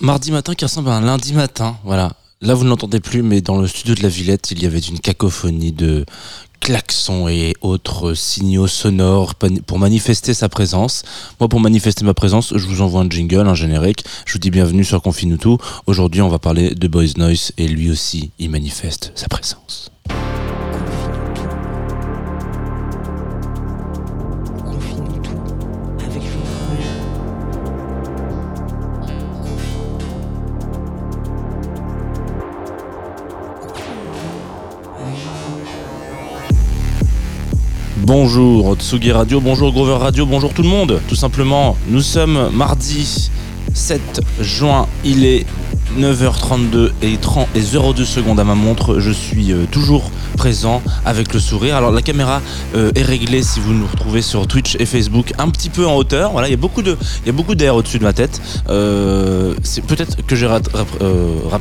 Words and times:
Mardi 0.00 0.32
matin 0.32 0.54
qui 0.54 0.64
ressemble 0.64 0.90
à 0.90 0.96
un 0.96 1.00
lundi 1.00 1.32
matin, 1.32 1.76
voilà. 1.84 2.12
Là 2.40 2.54
vous 2.54 2.64
ne 2.64 2.68
l'entendez 2.68 3.00
plus, 3.00 3.22
mais 3.22 3.40
dans 3.40 3.56
le 3.56 3.66
studio 3.66 3.94
de 3.94 4.02
la 4.02 4.08
Villette, 4.08 4.50
il 4.50 4.62
y 4.62 4.66
avait 4.66 4.78
une 4.78 4.98
cacophonie 4.98 5.72
de 5.72 6.04
klaxons 6.60 7.28
et 7.28 7.54
autres 7.60 8.14
signaux 8.14 8.66
sonores 8.66 9.34
pour 9.34 9.78
manifester 9.78 10.34
sa 10.34 10.48
présence. 10.48 11.02
Moi, 11.38 11.48
pour 11.48 11.60
manifester 11.60 12.04
ma 12.04 12.14
présence, 12.14 12.56
je 12.56 12.66
vous 12.66 12.80
envoie 12.80 13.02
un 13.02 13.08
jingle, 13.08 13.46
un 13.46 13.54
générique. 13.54 14.04
Je 14.26 14.32
vous 14.32 14.38
dis 14.38 14.50
bienvenue 14.50 14.84
sur 14.84 15.02
Confine 15.02 15.36
tout. 15.36 15.58
Aujourd'hui, 15.86 16.22
on 16.22 16.28
va 16.28 16.38
parler 16.38 16.74
de 16.74 16.88
Boys 16.88 17.16
Noise 17.16 17.52
et 17.58 17.68
lui 17.68 17.90
aussi, 17.90 18.30
il 18.38 18.50
manifeste 18.50 19.12
sa 19.14 19.28
présence. 19.28 19.93
Bonjour 38.16 38.76
Tsugi 38.76 39.10
Radio, 39.10 39.40
bonjour 39.40 39.72
Grover 39.72 39.96
Radio, 39.96 40.24
bonjour 40.24 40.54
tout 40.54 40.62
le 40.62 40.68
monde. 40.68 41.00
Tout 41.08 41.16
simplement, 41.16 41.76
nous 41.88 42.00
sommes 42.00 42.48
mardi 42.54 43.28
7 43.74 44.20
juin, 44.38 44.86
il 45.04 45.24
est 45.24 45.44
9h32 45.98 46.92
et 47.02 47.16
30 47.16 47.48
et 47.56 47.60
02 47.60 48.04
secondes 48.04 48.38
à 48.38 48.44
ma 48.44 48.54
montre. 48.54 49.00
Je 49.00 49.10
suis 49.10 49.50
euh, 49.50 49.64
toujours 49.68 50.12
présent 50.36 50.80
avec 51.04 51.34
le 51.34 51.40
sourire. 51.40 51.74
Alors 51.74 51.90
la 51.90 52.02
caméra 52.02 52.40
euh, 52.76 52.92
est 52.94 53.02
réglée 53.02 53.42
si 53.42 53.58
vous 53.58 53.72
nous 53.72 53.86
retrouvez 53.88 54.22
sur 54.22 54.46
Twitch 54.46 54.76
et 54.78 54.86
Facebook 54.86 55.32
un 55.38 55.48
petit 55.48 55.68
peu 55.68 55.84
en 55.84 55.96
hauteur. 55.96 56.30
Voilà, 56.30 56.46
il 56.46 56.52
y 56.52 56.54
a 56.54 56.58
beaucoup 56.58 56.82
de 56.82 56.96
il 57.24 57.26
y 57.26 57.30
a 57.30 57.32
beaucoup 57.32 57.56
d'air 57.56 57.74
au-dessus 57.74 57.98
de 57.98 58.04
ma 58.04 58.12
tête. 58.12 58.40
Euh, 58.68 59.54
c'est 59.64 59.84
peut-être 59.84 60.24
que 60.24 60.36
j'ai 60.36 60.46
rap, 60.46 60.68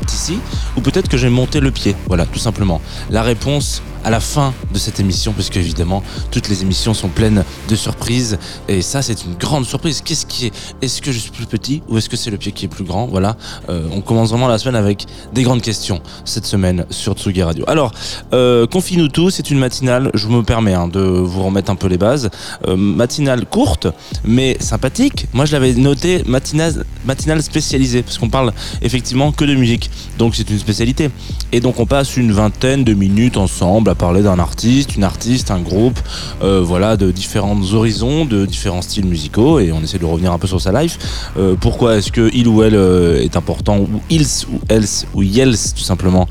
ici 0.08 0.38
ou 0.78 0.81
peut-être 0.81 1.09
que 1.09 1.18
j'ai 1.18 1.30
monté 1.30 1.59
le 1.59 1.72
pied. 1.72 1.96
Voilà, 2.08 2.28
tout 2.28 2.38
simplement. 2.38 2.80
La 3.09 3.24
réponse 3.24 3.81
à 4.04 4.09
la 4.09 4.20
fin 4.20 4.54
de 4.72 4.78
cette 4.78 5.00
émission, 5.00 5.34
puisque 5.34 5.58
évidemment 5.58 6.04
toutes 6.32 6.50
les 6.50 6.62
émissions 6.62 6.94
sont 6.94 7.09
pleines 7.09 7.44
de 7.70 7.76
surprises 7.76 8.38
et 8.68 8.82
ça 8.82 9.02
c'est 9.02 9.23
une 9.26 9.36
grande 9.36 9.66
surprise. 9.66 10.02
Qu'est-ce 10.02 10.26
qui 10.26 10.48
est 10.48 10.54
Est-ce 10.82 11.02
que 11.02 11.12
je 11.12 11.20
suis 11.20 11.32
plus 11.32 11.46
petit 11.46 11.82
ou 11.88 11.98
est-ce 11.98 12.09
que 12.09 12.18
c'est 12.18 12.31
le 12.31 12.38
pied 12.38 12.52
qui 12.52 12.66
est 12.66 12.70
plus 12.70 12.84
grand? 12.84 13.08
Voilà, 13.08 13.38
euh, 13.70 13.88
on 13.92 14.02
commence 14.02 14.30
vraiment 14.30 14.48
la 14.48 14.58
semaine 14.58 14.76
avec 14.76 15.06
des 15.34 15.44
grandes 15.44 15.62
questions 15.62 16.02
cette 16.26 16.46
semaine 16.46 16.86
sur 16.90 17.14
Tsugi 17.14 17.44
Radio. 17.44 17.66
Alors, 17.68 17.92
euh, 18.34 18.68
confie-nous 18.68 19.08
tout, 19.08 19.30
c'est 19.30 19.52
une 19.52 19.59
matinale. 19.59 20.12
Je 20.14 20.28
me 20.28 20.44
permets 20.44 20.74
hein, 20.74 20.88
de 20.88 21.00
vous 21.00 21.44
remettre 21.44 21.72
un 21.72 21.76
peu 21.76 21.88
les 21.88 21.98
bases. 21.98 22.30
Euh, 22.68 22.76
matinale 22.76 23.46
courte 23.46 23.88
mais 24.24 24.58
sympathique. 24.59 25.28
Moi 25.34 25.46
je 25.46 25.54
l'avais 25.54 25.74
noté 25.74 26.24
matinale, 26.26 26.86
matinale 27.06 27.42
spécialisée 27.42 28.04
parce 28.04 28.18
qu'on 28.18 28.30
parle 28.30 28.54
effectivement 28.81 29.31
que 29.31 29.46
de 29.46 29.56
musique, 29.56 29.90
donc 30.18 30.36
c'est 30.36 30.50
une 30.50 30.59
spécialité. 30.59 31.09
Et 31.52 31.59
donc 31.59 31.80
on 31.80 31.86
passe 31.86 32.18
une 32.18 32.31
vingtaine 32.31 32.84
de 32.84 32.94
minutes 32.94 33.38
ensemble 33.38 33.90
parler 33.96 34.22
d'un 34.22 34.40
artiste, 34.40 34.96
une 34.96 35.04
artiste, 35.04 35.52
un 35.52 35.60
groupe, 35.60 36.00
euh, 36.42 36.62
voilà, 36.62 36.98
de 36.98 37.12
différents 37.12 37.59
horizons, 37.74 38.26
de 38.26 38.46
différents 38.46 38.81
styles 38.81 39.06
musicaux, 39.06 39.59
et 39.59 39.72
on 39.72 39.81
essaie 39.81 40.00
de 40.00 40.06
revenir 40.06 40.31
un 40.31 40.38
peu 40.38 40.48
sur 40.48 40.62
sa 40.62 40.72
life. 40.81 40.98
Euh, 41.38 41.56
pourquoi 41.59 41.98
est-ce 41.98 42.12
que 42.12 42.30
il 42.34 42.48
ou 42.48 42.64
elle 42.64 42.76
euh, 42.76 43.22
est 43.22 43.36
important, 43.36 43.78
ou 43.80 44.02
ils 44.09 44.26
ou 44.52 44.59
else 44.70 45.06
ou 45.14 45.24
yels 45.24 45.58
tout 45.76 45.84
simplement 45.84 46.28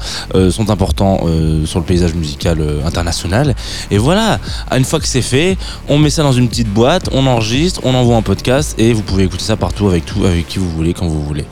sont 0.51 0.71
importants 0.71 1.21
sur 1.65 1.79
le 1.79 1.85
paysage 1.85 2.15
musical 2.15 2.59
international? 2.85 3.55
Et 3.91 3.99
voilà, 3.99 4.39
une 4.71 4.85
fois 4.85 5.01
que 5.01 5.07
c'est 5.07 5.23
fait, 5.23 5.57
on 5.89 5.99
met 5.99 6.11
ça 6.11 6.23
dans 6.23 6.33
une 6.33 6.49
petite 6.49 6.73
boîte, 6.73 7.09
on 7.13 7.27
enregistre, 7.27 7.81
on 7.85 7.95
envoie 7.95 8.17
un 8.17 8.23
podcast, 8.23 8.75
et 8.79 8.93
vous 8.93 9.03
pouvez 9.03 9.25
écouter 9.25 9.45
ça 9.45 9.57
partout 9.57 9.89
avec 9.89 10.05
tout, 10.05 10.25
avec 10.25 10.49
qui 10.49 10.59
vous 10.59 10.71
voulez, 10.71 10.95
quand 10.95 11.07
vous 11.07 11.23
voulez. 11.23 11.45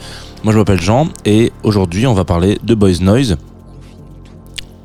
Moi 0.43 0.54
je 0.54 0.59
m'appelle 0.59 0.81
Jean 0.81 1.09
et 1.26 1.53
aujourd'hui 1.62 2.06
on 2.06 2.15
va 2.15 2.25
parler 2.25 2.59
de 2.62 2.75
Boys 2.75 3.00
Noise. 3.00 3.37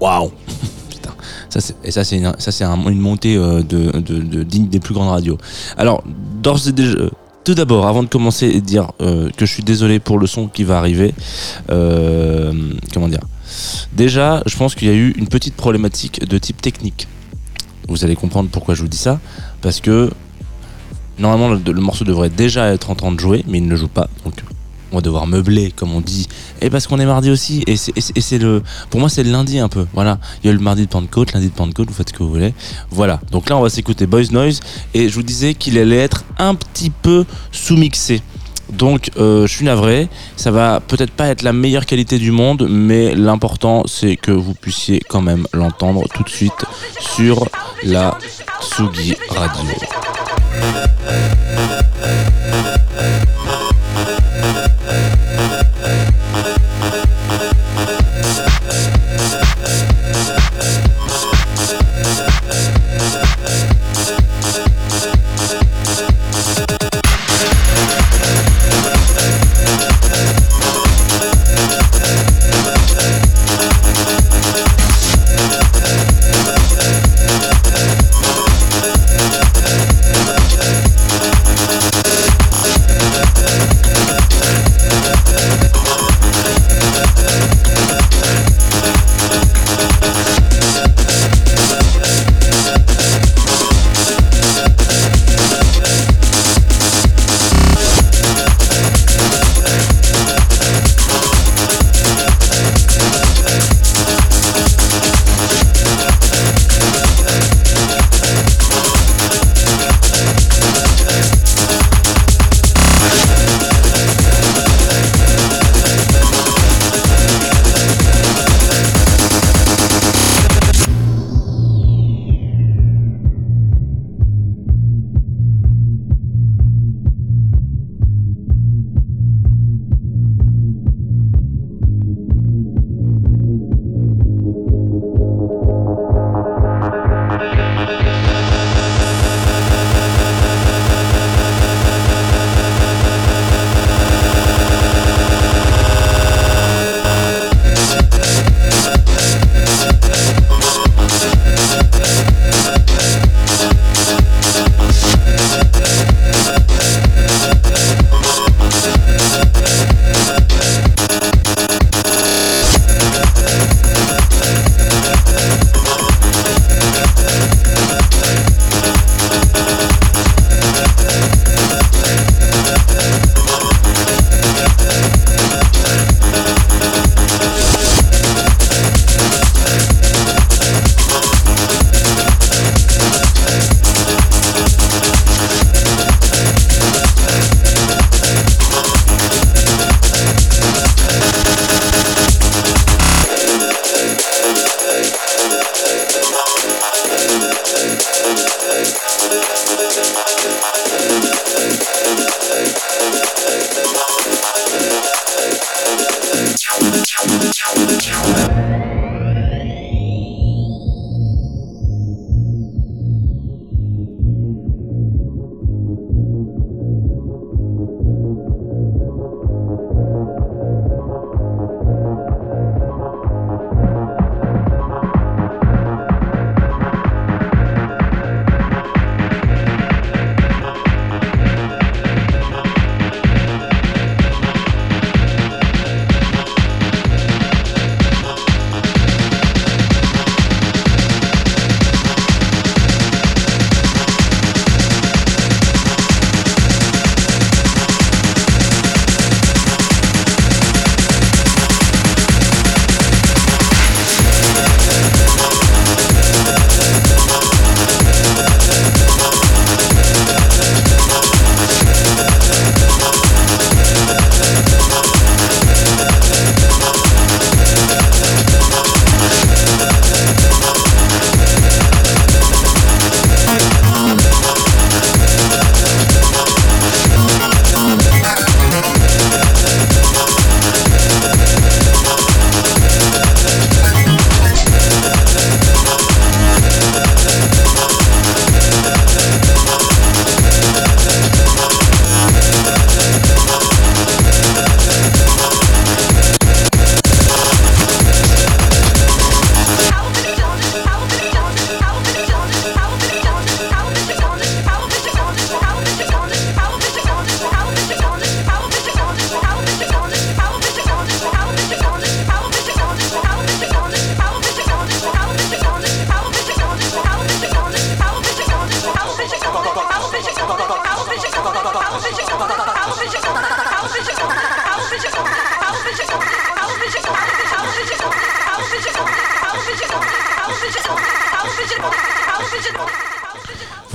Waouh 0.02 0.32
et 1.84 1.92
ça, 1.92 2.04
c'est 2.04 2.18
une, 2.18 2.34
une 2.88 3.00
montée 3.00 3.38
euh, 3.38 3.62
digne 3.64 4.68
des 4.68 4.80
plus 4.80 4.94
grandes 4.94 5.10
radios. 5.10 5.38
Alors, 5.78 6.04
d'ores 6.42 6.68
et 6.68 6.72
déjà. 6.72 6.98
Tout 7.46 7.54
d'abord, 7.54 7.86
avant 7.86 8.02
de 8.02 8.08
commencer 8.08 8.48
et 8.48 8.60
dire 8.60 8.92
euh, 9.02 9.30
que 9.38 9.46
je 9.46 9.54
suis 9.54 9.62
désolé 9.62 10.00
pour 10.00 10.18
le 10.18 10.26
son 10.26 10.48
qui 10.48 10.64
va 10.64 10.80
arriver, 10.80 11.14
euh, 11.70 12.52
comment 12.92 13.08
dire? 13.08 13.20
Déjà, 13.94 14.42
je 14.48 14.58
pense 14.58 14.74
qu'il 14.74 14.88
y 14.88 14.92
a 14.92 14.96
eu 14.96 15.12
une 15.12 15.28
petite 15.28 15.54
problématique 15.54 16.28
de 16.28 16.40
type 16.40 16.60
technique. 16.60 17.08
Vous 17.88 18.04
allez 18.04 18.16
comprendre 18.16 18.50
pourquoi 18.52 18.74
je 18.74 18.82
vous 18.82 18.88
dis 18.88 18.98
ça, 18.98 19.20
parce 19.62 19.80
que 19.80 20.10
normalement 21.20 21.50
le, 21.54 21.74
morceau 21.74 22.04
devrait 22.04 22.32
déjà 22.32 22.74
être 22.74 22.90
en 22.90 22.96
train 22.96 23.12
de 23.12 23.20
jouer, 23.20 23.46
mais 23.48 23.60
il 23.60 23.68
ne 23.68 23.76
joue 23.76 23.90
pas. 23.90 24.10
On 24.96 25.00
va 25.00 25.02
devoir 25.02 25.28
meubler, 25.28 25.72
comme 25.76 25.94
on 25.94 26.00
dit. 26.00 26.28
Et 26.62 26.70
parce 26.70 26.88
qu'on 26.88 27.00
est 27.00 27.06
mardi 27.06 27.30
aussi. 27.30 27.64
Et 27.68 27.76
c'est 27.76 28.38
le, 28.38 28.64
pour 28.90 29.02
moi, 29.02 29.10
c'est 29.10 29.24
le 29.24 29.32
lundi 29.32 29.60
un 29.60 29.68
peu. 29.68 29.86
Voilà. 29.94 30.20
Il 30.42 30.48
y 30.48 30.50
a 30.50 30.54
le 30.54 30.60
mardi 30.60 30.84
de 30.84 30.88
Pentecôte, 30.88 31.34
lundi 31.34 31.50
de 31.50 31.54
Pentecôte, 31.54 31.90
vous 31.90 31.94
faites 31.94 32.10
ce 32.10 32.14
que 32.14 32.24
vous 32.24 32.30
voulez. 32.30 32.54
Voilà. 32.92 33.20
Donc 33.32 33.50
là, 33.50 33.58
on 33.58 33.62
va 33.62 33.70
s'écouter 33.70 34.06
Boys 34.08 34.32
Noise. 34.32 34.62
Et 34.94 35.10
je 35.10 35.16
vous 35.16 35.24
disais 35.24 35.54
qu'il 35.54 35.78
allait 35.78 35.98
être 35.98 36.24
un 36.38 36.56
petit 36.56 36.90
peu 36.90 37.26
sous-mixé. 37.52 38.22
Donc 38.72 39.12
euh, 39.18 39.46
je 39.46 39.54
suis 39.54 39.66
navré, 39.66 40.10
ça 40.38 40.50
va 40.50 40.80
peut-être 40.80 41.12
pas 41.12 41.28
être 41.28 41.44
la 41.44 41.54
meilleure 41.54 41.86
qualité 41.86 42.18
du 42.18 42.32
monde, 42.32 42.66
mais 42.68 43.14
l'important 43.14 43.84
c'est 43.86 44.16
que 44.16 44.32
vous 44.32 44.56
puissiez 44.56 45.02
quand 45.08 45.22
même 45.22 45.46
l'entendre 45.54 46.04
tout 46.12 46.24
de 46.24 46.30
suite 46.30 46.66
sur 47.00 47.48
la 47.84 48.18
Sugi 48.60 49.16
Radio. 49.30 49.70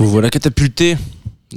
Vous 0.01 0.09
voilà 0.09 0.31
catapulté 0.31 0.97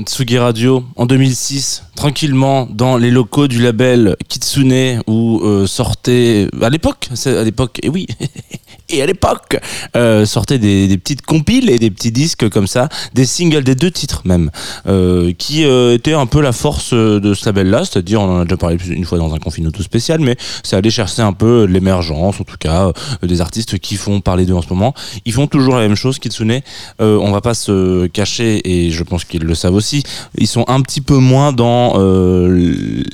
Tsugi 0.01 0.37
Radio 0.37 0.85
en 0.97 1.07
2006, 1.07 1.85
tranquillement 1.97 2.67
dans 2.67 2.99
les 2.99 3.11
locaux 3.11 3.49
du 3.49 3.59
label 3.59 4.17
Kitsune 4.29 5.01
où 5.07 5.41
euh, 5.43 5.67
sortait 5.67 6.49
à 6.61 6.69
l'époque, 6.69 7.09
à 7.25 7.43
l'époque, 7.43 7.81
et 7.83 7.89
oui, 7.89 8.07
et 8.91 9.03
à 9.03 9.07
l'époque 9.07 9.59
euh, 9.97 10.27
sortaient 10.27 10.59
des, 10.59 10.97
petites 10.99 11.23
compiles 11.23 11.71
et 11.71 11.79
des 11.79 11.91
petits 11.91 12.13
disques 12.13 12.49
comme 12.49 12.67
ça, 12.67 12.89
des 13.15 13.25
singles 13.25 13.65
des 13.65 13.75
deux 13.75 13.91
titres 13.91 14.23
même, 14.25 14.51
euh, 14.87 15.33
qui 15.37 15.65
euh, 15.65 15.95
étaient 15.95 16.13
un 16.13 16.27
peu 16.27 16.41
la 16.41 16.53
force 16.53 16.93
de 16.93 17.35
ce 17.35 17.47
label-là, 17.47 17.85
c'est-à-dire 17.85 18.21
on 18.21 18.37
en 18.37 18.41
a 18.41 18.45
déjà 18.45 18.57
parlé 18.57 18.77
une 18.89 19.05
fois 19.05 19.19
dans 19.19 19.35
un 19.35 19.39
confinement 19.39 19.71
tout 19.71 19.83
spécial, 19.83 20.21
mais 20.21 20.37
c'est 20.63 20.77
aller 20.77 20.91
chercher 20.91 21.23
un 21.23 21.33
peu 21.33 21.65
l'émergence, 21.65 22.41
en 22.41 22.45
tout 22.45 22.57
cas 22.59 22.93
des 23.23 23.41
artistes 23.41 23.79
qui 23.79 23.97
font 23.97 24.21
parler 24.21 24.45
d'eux 24.45 24.55
en 24.55 24.63
ce 24.63 24.69
moment. 24.69 24.95
Ils 25.25 25.33
font 25.33 25.47
toujours 25.47 25.77
la 25.77 25.83
même 25.83 25.97
chose, 25.97 26.19
Kitsune. 26.19 26.61
On 26.99 27.31
va 27.31 27.41
pas 27.41 27.55
se 27.55 28.07
cacher 28.07 28.61
et 28.65 28.91
je 28.91 29.03
pense 29.03 29.25
qu'ils 29.25 29.43
le 29.43 29.55
savent 29.55 29.75
aussi. 29.75 30.03
Ils 30.37 30.47
sont 30.47 30.65
un 30.69 30.81
petit 30.83 31.01
peu 31.01 31.17
moins 31.17 31.53
dans 31.53 31.95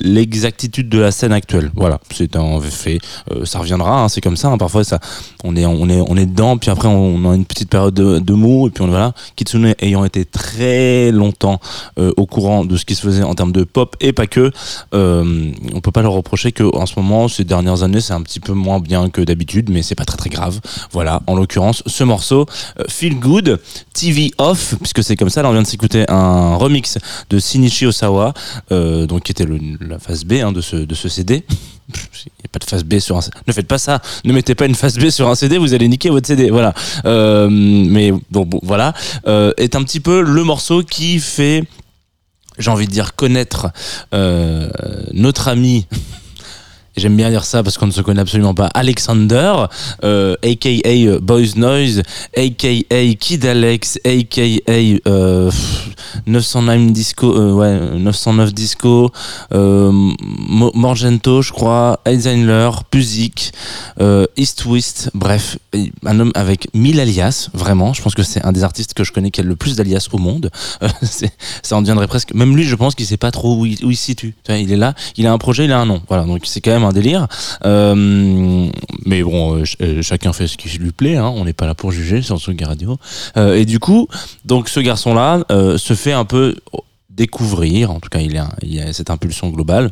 l'exactitude 0.01 0.89
de 0.89 0.99
la 0.99 1.11
scène 1.11 1.33
actuelle. 1.33 1.71
Voilà, 1.75 1.99
c'est 2.13 2.35
un 2.35 2.59
fait. 2.61 2.99
ça 3.45 3.59
reviendra, 3.59 4.03
hein, 4.03 4.09
c'est 4.09 4.21
comme 4.21 4.37
ça. 4.37 4.49
Hein, 4.49 4.57
parfois 4.57 4.83
ça, 4.83 4.99
on 5.43 5.55
est 5.55 5.60
on 5.65 5.89
est, 5.89 6.01
on 6.01 6.15
est 6.17 6.25
dedans, 6.25 6.57
puis 6.57 6.69
après 6.69 6.87
on 6.87 7.29
a 7.29 7.35
une 7.35 7.45
petite 7.45 7.69
période 7.69 7.93
de, 7.93 8.19
de 8.19 8.33
mou, 8.33 8.67
et 8.67 8.69
puis 8.69 8.83
on 8.83 8.91
voilà. 8.91 9.13
Kitsune 9.35 9.73
ayant 9.79 10.03
été 10.03 10.25
très 10.25 11.11
longtemps 11.11 11.59
euh, 11.97 12.11
au 12.17 12.25
courant 12.25 12.65
de 12.65 12.75
ce 12.77 12.85
qui 12.85 12.93
se 12.93 13.01
faisait 13.01 13.23
en 13.23 13.33
termes 13.33 13.53
de 13.53 13.63
pop 13.63 13.95
et 14.01 14.11
pas 14.11 14.27
que, 14.27 14.51
euh, 14.93 15.51
on 15.73 15.79
peut 15.79 15.91
pas 15.91 16.01
leur 16.01 16.11
reprocher 16.11 16.51
que 16.51 16.63
en 16.75 16.85
ce 16.85 16.93
moment, 16.97 17.27
ces 17.27 17.45
dernières 17.45 17.83
années, 17.83 18.01
c'est 18.01 18.13
un 18.13 18.21
petit 18.21 18.39
peu 18.39 18.53
moins 18.53 18.79
bien 18.79 19.09
que 19.09 19.21
d'habitude, 19.21 19.69
mais 19.69 19.81
c'est 19.81 19.95
pas 19.95 20.05
très 20.05 20.17
très 20.17 20.29
grave. 20.29 20.59
Voilà, 20.91 21.21
en 21.27 21.35
l'occurrence, 21.35 21.83
ce 21.85 22.03
morceau, 22.03 22.45
euh, 22.79 22.83
Feel 22.89 23.19
Good, 23.19 23.59
TV 23.93 24.31
Off, 24.37 24.75
puisque 24.79 25.03
c'est 25.03 25.15
comme 25.15 25.29
ça, 25.29 25.41
là 25.41 25.49
on 25.49 25.53
vient 25.53 25.61
de 25.61 25.67
s'écouter 25.67 26.05
un 26.09 26.55
remix 26.55 26.97
de 27.29 27.39
Shinichi 27.39 27.85
Osawa, 27.85 28.33
euh, 28.71 29.07
donc 29.07 29.23
qui 29.23 29.31
était 29.31 29.47
la 29.79 29.99
phase 29.99 30.25
B 30.25 30.33
hein, 30.33 30.51
de, 30.51 30.61
ce, 30.61 30.75
de 30.75 30.95
ce 30.95 31.07
CD. 31.07 31.45
Il 32.25 32.31
n'y 32.39 32.45
a 32.45 32.49
pas 32.51 32.59
de 32.59 32.63
face 32.63 32.83
B 32.83 32.99
sur 32.99 33.17
un 33.17 33.21
CD. 33.21 33.37
Ne 33.47 33.53
faites 33.53 33.67
pas 33.67 33.77
ça. 33.77 34.01
Ne 34.25 34.33
mettez 34.33 34.55
pas 34.55 34.65
une 34.65 34.75
face 34.75 34.97
B 34.97 35.09
sur 35.09 35.29
un 35.29 35.35
CD, 35.35 35.57
vous 35.57 35.73
allez 35.73 35.87
niquer 35.87 36.09
votre 36.09 36.27
CD. 36.27 36.49
Voilà. 36.49 36.73
Euh, 37.05 37.47
mais 37.49 38.13
bon, 38.29 38.47
voilà. 38.63 38.93
Euh, 39.27 39.53
est 39.57 39.75
un 39.75 39.83
petit 39.83 39.99
peu 39.99 40.21
le 40.21 40.43
morceau 40.43 40.83
qui 40.83 41.19
fait, 41.19 41.63
j'ai 42.57 42.71
envie 42.71 42.87
de 42.87 42.91
dire, 42.91 43.15
connaître 43.15 43.67
euh, 44.13 44.69
notre 45.13 45.47
ami. 45.47 45.87
J'aime 46.97 47.15
bien 47.15 47.29
dire 47.29 47.45
ça 47.45 47.63
parce 47.63 47.77
qu'on 47.77 47.87
ne 47.87 47.91
se 47.91 48.01
connaît 48.01 48.21
absolument 48.21 48.53
pas. 48.53 48.67
Alexander, 48.73 49.53
euh, 50.03 50.35
aka 50.43 51.19
Boys 51.21 51.55
Noise, 51.55 52.03
aka 52.35 53.15
Kid 53.19 53.45
Alex, 53.45 53.97
aka 54.05 54.41
euh, 55.07 55.51
909 56.27 56.91
Disco, 56.91 57.33
euh, 57.33 57.53
ouais, 57.53 57.97
909 57.97 58.53
Disco, 58.53 59.11
euh, 59.53 59.91
Morgento, 60.73 61.41
je 61.41 61.51
crois, 61.51 61.99
Eisenler, 62.05 62.69
Puzik, 62.89 63.53
euh, 63.99 64.25
East 64.37 64.65
West, 64.65 65.11
bref, 65.13 65.57
un 66.05 66.19
homme 66.19 66.31
avec 66.35 66.67
mille 66.73 66.99
alias, 66.99 67.49
vraiment. 67.53 67.93
Je 67.93 68.01
pense 68.01 68.15
que 68.15 68.23
c'est 68.23 68.43
un 68.45 68.51
des 68.51 68.63
artistes 68.63 68.93
que 68.93 69.03
je 69.03 69.11
connais 69.11 69.31
qui 69.31 69.41
a 69.41 69.43
le 69.43 69.55
plus 69.55 69.75
d'alias 69.75 70.07
au 70.11 70.17
monde. 70.17 70.51
Euh, 70.83 70.87
ça 71.61 71.75
en 71.75 71.81
deviendrait 71.81 72.07
presque. 72.07 72.33
Même 72.33 72.55
lui, 72.55 72.63
je 72.63 72.75
pense 72.75 72.95
qu'il 72.95 73.05
sait 73.05 73.17
pas 73.17 73.31
trop 73.31 73.55
où 73.55 73.65
il, 73.65 73.83
où 73.85 73.91
il 73.91 73.95
se 73.95 74.03
situe. 74.03 74.35
Il 74.49 74.71
est 74.71 74.77
là, 74.77 74.93
il 75.17 75.25
a 75.27 75.31
un 75.31 75.37
projet, 75.37 75.65
il 75.65 75.71
a 75.71 75.79
un 75.79 75.85
nom. 75.85 76.01
Voilà, 76.07 76.25
donc 76.25 76.41
c'est 76.45 76.61
quand 76.61 76.71
même 76.71 76.80
un 76.85 76.93
délire. 76.93 77.27
Euh, 77.65 78.67
mais 79.05 79.23
bon, 79.23 79.57
euh, 79.57 79.63
euh, 79.81 80.01
chacun 80.01 80.33
fait 80.33 80.47
ce 80.47 80.57
qui 80.57 80.69
lui 80.77 80.91
plaît. 80.91 81.17
Hein. 81.17 81.31
On 81.35 81.45
n'est 81.45 81.53
pas 81.53 81.65
là 81.65 81.75
pour 81.75 81.91
juger 81.91 82.21
sur 82.21 82.39
Tsugi 82.39 82.63
Radio. 82.63 82.97
Et 83.35 83.65
du 83.65 83.79
coup, 83.79 84.07
donc 84.45 84.69
ce 84.69 84.79
garçon-là 84.79 85.43
se 85.77 85.93
fait 85.93 86.13
un 86.13 86.25
peu 86.25 86.55
découvrir. 87.09 87.91
En 87.91 87.99
tout 87.99 88.09
cas, 88.09 88.19
il 88.19 88.37
a, 88.37 88.49
a 88.87 88.93
cette 88.93 89.09
impulsion 89.09 89.49
globale 89.49 89.91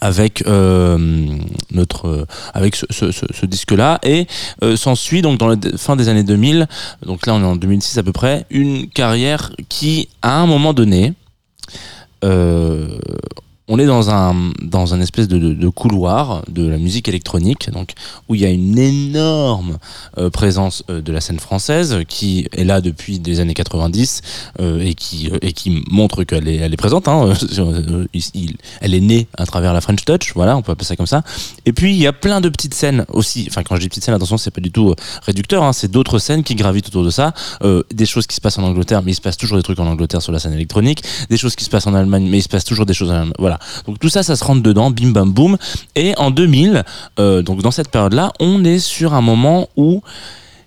avec 0.00 0.44
notre 0.46 2.26
avec 2.54 2.76
ce, 2.76 2.86
ce, 2.90 3.10
ce 3.10 3.46
disque 3.46 3.72
là 3.72 3.98
et 4.02 4.26
euh, 4.62 4.76
s'ensuit 4.76 5.22
donc 5.22 5.38
dans 5.38 5.48
la 5.48 5.56
fin 5.76 5.96
des 5.96 6.08
années 6.08 6.22
2000 6.22 6.68
donc 7.04 7.26
là 7.26 7.34
on 7.34 7.40
est 7.40 7.46
en 7.46 7.56
2006 7.56 7.98
à 7.98 8.02
peu 8.02 8.12
près 8.12 8.44
une 8.50 8.88
carrière 8.88 9.52
qui 9.68 10.08
à 10.20 10.38
un 10.38 10.46
moment 10.46 10.74
donné 10.74 11.14
on 13.68 13.78
est 13.78 13.86
dans 13.86 14.10
un 14.10 14.52
dans 14.62 14.94
un 14.94 15.00
espèce 15.00 15.26
de, 15.28 15.38
de, 15.38 15.52
de, 15.52 15.68
couloir 15.68 16.42
de 16.48 16.66
la 16.66 16.78
musique 16.78 17.08
électronique, 17.08 17.70
donc 17.70 17.92
où 18.28 18.34
il 18.34 18.40
y 18.40 18.44
a 18.44 18.50
une 18.50 18.78
énorme 18.78 19.78
euh, 20.18 20.30
présence 20.30 20.84
euh, 20.88 21.00
de 21.00 21.12
la 21.12 21.20
scène 21.20 21.40
française 21.40 21.98
qui 22.08 22.46
est 22.52 22.64
là 22.64 22.80
depuis 22.80 23.18
des 23.18 23.40
années 23.40 23.54
90 23.54 24.22
euh, 24.60 24.80
et 24.80 24.94
qui 24.94 25.30
et 25.42 25.52
qui 25.52 25.82
montre 25.90 26.22
qu'elle 26.22 26.48
est 26.48 26.56
elle 26.56 26.72
est 26.72 26.76
présente. 26.76 27.08
Hein, 27.08 27.32
il, 28.14 28.56
elle 28.80 28.94
est 28.94 29.00
née 29.00 29.26
à 29.36 29.46
travers 29.46 29.72
la 29.72 29.80
French 29.80 30.04
Touch, 30.04 30.32
voilà, 30.34 30.56
on 30.56 30.62
peut 30.62 30.72
appeler 30.72 30.86
ça 30.86 30.96
comme 30.96 31.06
ça. 31.06 31.22
Et 31.64 31.72
puis 31.72 31.92
il 31.92 31.98
y 31.98 32.06
a 32.06 32.12
plein 32.12 32.40
de 32.40 32.48
petites 32.48 32.74
scènes 32.74 33.04
aussi. 33.08 33.46
Enfin, 33.50 33.62
quand 33.64 33.74
je 33.74 33.80
dis 33.80 33.88
petites 33.88 34.04
scènes, 34.04 34.14
attention, 34.14 34.38
c'est 34.38 34.52
pas 34.52 34.60
du 34.60 34.70
tout 34.70 34.94
réducteur. 35.22 35.64
Hein, 35.64 35.72
c'est 35.72 35.90
d'autres 35.90 36.18
scènes 36.20 36.44
qui 36.44 36.54
gravitent 36.54 36.88
autour 36.88 37.04
de 37.04 37.10
ça. 37.10 37.34
des 37.92 38.06
choses 38.06 38.26
qui 38.26 38.36
se 38.36 38.40
passent 38.40 38.58
en 38.58 38.62
Angleterre, 38.62 39.02
mais 39.02 39.10
il 39.10 39.14
se 39.14 39.20
passe 39.20 39.36
toujours 39.36 39.56
des 39.56 39.62
trucs 39.62 39.80
en 39.80 39.86
Angleterre 39.86 40.22
sur 40.22 40.32
la 40.32 40.38
scène 40.38 40.52
électronique. 40.52 41.02
Des 41.30 41.36
choses 41.36 41.56
qui 41.56 41.64
se 41.64 41.70
passent 41.70 41.86
en 41.86 41.94
Allemagne, 41.94 42.28
mais 42.30 42.38
il 42.38 42.42
se 42.42 42.48
passe 42.48 42.64
toujours 42.64 42.86
des 42.86 42.94
choses 42.94 43.10
en 43.10 43.14
Allemagne. 43.14 43.55
Donc 43.86 43.98
tout 43.98 44.08
ça, 44.08 44.22
ça 44.22 44.36
se 44.36 44.44
rentre 44.44 44.62
dedans, 44.62 44.90
bim 44.90 45.10
bam 45.10 45.32
boum. 45.32 45.56
Et 45.94 46.14
en 46.16 46.30
2000, 46.30 46.84
euh, 47.18 47.42
donc 47.42 47.62
dans 47.62 47.70
cette 47.70 47.90
période-là, 47.90 48.32
on 48.40 48.64
est 48.64 48.78
sur 48.78 49.14
un 49.14 49.20
moment 49.20 49.68
où 49.76 50.02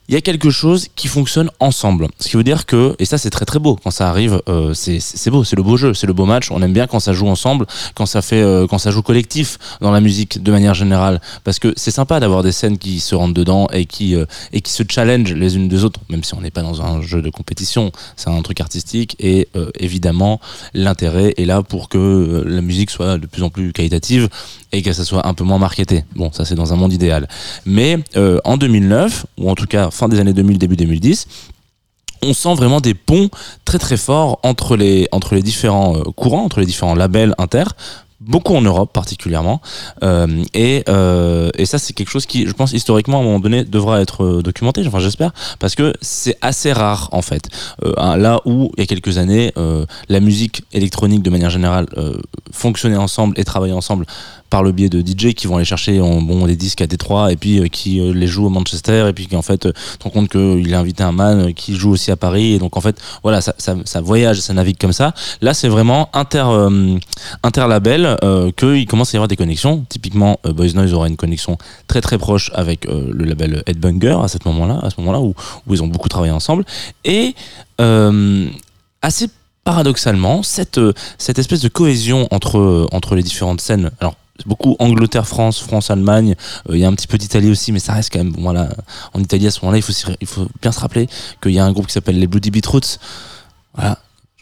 il 0.09 0.13
y 0.15 0.17
a 0.17 0.21
quelque 0.21 0.49
chose 0.49 0.87
qui 0.95 1.07
fonctionne 1.07 1.51
ensemble. 1.59 2.07
Ce 2.19 2.29
qui 2.29 2.35
veut 2.35 2.43
dire 2.43 2.65
que, 2.65 2.95
et 2.97 3.05
ça 3.05 3.19
c'est 3.19 3.29
très 3.29 3.45
très 3.45 3.59
beau 3.59 3.77
quand 3.81 3.91
ça 3.91 4.09
arrive, 4.09 4.41
euh, 4.49 4.73
c'est 4.73 5.29
beau, 5.29 5.43
c'est 5.43 5.55
le 5.55 5.61
beau 5.61 5.77
jeu, 5.77 5.93
c'est 5.93 6.07
le 6.07 6.13
beau 6.13 6.25
match. 6.25 6.49
On 6.49 6.63
aime 6.63 6.73
bien 6.73 6.87
quand 6.87 6.99
ça 6.99 7.13
joue 7.13 7.27
ensemble, 7.27 7.67
quand 7.93 8.07
ça 8.07 8.23
fait, 8.23 8.41
euh, 8.41 8.65
quand 8.65 8.79
ça 8.79 8.89
joue 8.89 9.03
collectif 9.03 9.59
dans 9.81 9.91
la 9.91 10.01
musique 10.01 10.41
de 10.41 10.51
manière 10.51 10.73
générale, 10.73 11.21
parce 11.43 11.59
que 11.59 11.73
c'est 11.77 11.91
sympa 11.91 12.19
d'avoir 12.19 12.41
des 12.41 12.51
scènes 12.51 12.79
qui 12.79 12.99
se 12.99 13.13
rentrent 13.13 13.35
dedans 13.35 13.67
et 13.71 13.85
qui 13.85 14.15
euh, 14.15 14.25
et 14.51 14.61
qui 14.61 14.71
se 14.71 14.81
challenge 14.89 15.31
les 15.31 15.55
unes 15.55 15.67
des 15.67 15.83
autres, 15.83 15.99
même 16.09 16.23
si 16.23 16.33
on 16.33 16.41
n'est 16.41 16.49
pas 16.49 16.63
dans 16.63 16.81
un 16.81 17.03
jeu 17.03 17.21
de 17.21 17.29
compétition, 17.29 17.91
c'est 18.15 18.31
un 18.31 18.41
truc 18.41 18.61
artistique 18.61 19.15
et 19.19 19.47
euh, 19.55 19.69
évidemment 19.79 20.41
l'intérêt 20.73 21.35
est 21.37 21.45
là 21.45 21.61
pour 21.61 21.87
que 21.87 22.43
la 22.47 22.61
musique 22.61 22.89
soit 22.89 23.19
de 23.19 23.27
plus 23.27 23.43
en 23.43 23.51
plus 23.51 23.73
qualitative 23.73 24.27
et 24.71 24.81
que 24.81 24.91
ça 24.91 25.05
soit 25.05 25.27
un 25.27 25.35
peu 25.35 25.43
moins 25.43 25.59
marketé. 25.59 26.03
Bon, 26.15 26.31
ça 26.31 26.45
c'est 26.45 26.55
dans 26.55 26.73
un 26.73 26.77
monde 26.77 26.93
idéal. 26.93 27.27
Mais 27.65 27.99
en 28.43 28.57
2009, 28.57 29.25
ou 29.37 29.49
en 29.49 29.55
tout 29.55 29.65
cas 29.65 29.91
fin 29.99 30.07
des 30.07 30.19
années 30.19 30.33
2000, 30.33 30.57
début 30.57 30.77
2010, 30.77 31.27
on 32.23 32.33
sent 32.33 32.55
vraiment 32.55 32.81
des 32.81 32.93
ponts 32.93 33.29
très 33.65 33.79
très 33.79 33.97
forts 33.97 34.39
entre 34.43 34.75
les, 34.75 35.07
entre 35.11 35.35
les 35.35 35.41
différents 35.41 35.97
euh, 35.97 36.03
courants, 36.15 36.43
entre 36.43 36.59
les 36.59 36.65
différents 36.65 36.95
labels 36.95 37.33
inter, 37.37 37.63
beaucoup 38.19 38.53
en 38.55 38.61
Europe 38.61 38.91
particulièrement 38.91 39.61
euh, 40.03 40.43
et, 40.53 40.83
euh, 40.89 41.49
et 41.57 41.65
ça 41.65 41.79
c'est 41.79 41.93
quelque 41.93 42.09
chose 42.09 42.25
qui 42.25 42.47
je 42.47 42.51
pense 42.51 42.73
historiquement 42.73 43.19
à 43.19 43.21
un 43.21 43.23
moment 43.23 43.39
donné 43.39 43.63
devra 43.63 44.01
être 44.01 44.41
documenté 44.41 44.85
enfin 44.85 44.99
j'espère 44.99 45.31
parce 45.57 45.73
que 45.73 45.93
c'est 46.01 46.37
assez 46.41 46.73
rare 46.73 47.07
en 47.13 47.21
fait. 47.21 47.47
Là 47.97 48.41
où 48.43 48.71
il 48.75 48.81
y 48.81 48.83
a 48.83 48.87
quelques 48.87 49.17
années 49.17 49.53
la 50.09 50.19
musique 50.19 50.63
électronique 50.73 51.23
de 51.23 51.29
manière 51.29 51.49
générale 51.49 51.85
fonctionnait 52.51 52.97
ensemble 52.97 53.39
et 53.39 53.45
travaillait 53.45 53.73
ensemble 53.73 54.05
par 54.49 54.63
le 54.63 54.71
biais 54.71 54.89
de 54.89 55.01
DJ 55.01 55.33
qui 55.33 55.47
vont 55.47 55.57
aller 55.57 55.65
chercher 55.65 56.01
en, 56.01 56.21
bon 56.21 56.45
des 56.45 56.55
disques 56.55 56.81
à 56.81 56.87
Détroit 56.87 57.31
et 57.31 57.35
puis 57.35 57.59
euh, 57.59 57.67
qui 57.67 57.99
euh, 57.99 58.13
les 58.13 58.27
jouent 58.27 58.47
au 58.47 58.49
Manchester 58.49 59.07
et 59.09 59.13
puis 59.13 59.27
qui 59.27 59.35
en 59.35 59.41
fait 59.41 59.65
euh, 59.65 59.73
te 59.99 60.03
rend 60.03 60.09
compte 60.09 60.29
qu'il 60.29 60.73
a 60.73 60.79
invité 60.79 61.03
un 61.03 61.11
man 61.11 61.53
qui 61.53 61.75
joue 61.75 61.91
aussi 61.91 62.11
à 62.11 62.15
Paris 62.15 62.53
et 62.53 62.59
donc 62.59 62.77
en 62.77 62.81
fait 62.81 62.99
voilà 63.23 63.41
ça, 63.41 63.53
ça, 63.57 64.01
voyage 64.01 64.39
ça 64.41 64.53
navigue 64.53 64.77
comme 64.79 64.93
ça. 64.93 65.13
Là 65.41 65.53
c'est 65.53 65.69
vraiment 65.69 66.09
inter 66.13 66.45
interlabel 67.43 68.17
euh, 68.23 68.51
qu'il 68.51 68.85
commence 68.85 69.13
à 69.13 69.13
y 69.13 69.17
avoir 69.17 69.27
des 69.27 69.35
connexions. 69.35 69.85
Typiquement 69.89 70.39
euh, 70.45 70.53
Boys 70.53 70.73
Noise 70.73 70.93
aura 70.93 71.07
une 71.07 71.17
connexion 71.17 71.57
très 71.87 72.01
très 72.01 72.17
proche 72.17 72.51
avec 72.53 72.87
euh, 72.87 73.09
le 73.13 73.25
label 73.25 73.63
Headbanger 73.67 74.17
à 74.23 74.27
ce 74.27 74.37
moment 74.45 74.65
là 74.65 74.79
à 74.81 74.89
ce 74.89 74.99
moment 74.99 75.11
là 75.11 75.19
où, 75.19 75.33
où 75.67 75.73
ils 75.73 75.83
ont 75.83 75.87
beaucoup 75.87 76.09
travaillé 76.09 76.31
ensemble. 76.33 76.65
Et 77.05 77.35
assez 79.01 79.29
paradoxalement 79.63 80.43
cette 80.43 80.81
cette 81.17 81.39
espèce 81.39 81.61
de 81.61 81.69
cohésion 81.69 82.27
entre 82.31 82.87
entre 82.91 83.15
les 83.15 83.23
différentes 83.23 83.61
scènes 83.61 83.91
alors 84.01 84.15
beaucoup 84.45 84.75
Angleterre, 84.79 85.27
France, 85.27 85.59
France, 85.59 85.89
Allemagne. 85.91 86.35
Il 86.67 86.75
euh, 86.75 86.77
y 86.77 86.85
a 86.85 86.87
un 86.87 86.93
petit 86.93 87.07
peu 87.07 87.17
d'Italie 87.17 87.49
aussi, 87.49 87.71
mais 87.71 87.79
ça 87.79 87.93
reste 87.93 88.11
quand 88.11 88.19
même. 88.19 88.31
Bon, 88.31 88.41
voilà, 88.41 88.69
en 89.13 89.19
Italie 89.19 89.47
à 89.47 89.51
ce 89.51 89.59
moment-là, 89.61 89.77
il 89.77 89.83
faut, 89.83 89.93
il 90.21 90.27
faut 90.27 90.47
bien 90.61 90.71
se 90.71 90.79
rappeler 90.79 91.07
qu'il 91.41 91.51
y 91.51 91.59
a 91.59 91.65
un 91.65 91.71
groupe 91.71 91.87
qui 91.87 91.93
s'appelle 91.93 92.19
les 92.19 92.27
Bloody 92.27 92.51
Beetroots. 92.51 92.99
Voilà. 93.73 93.99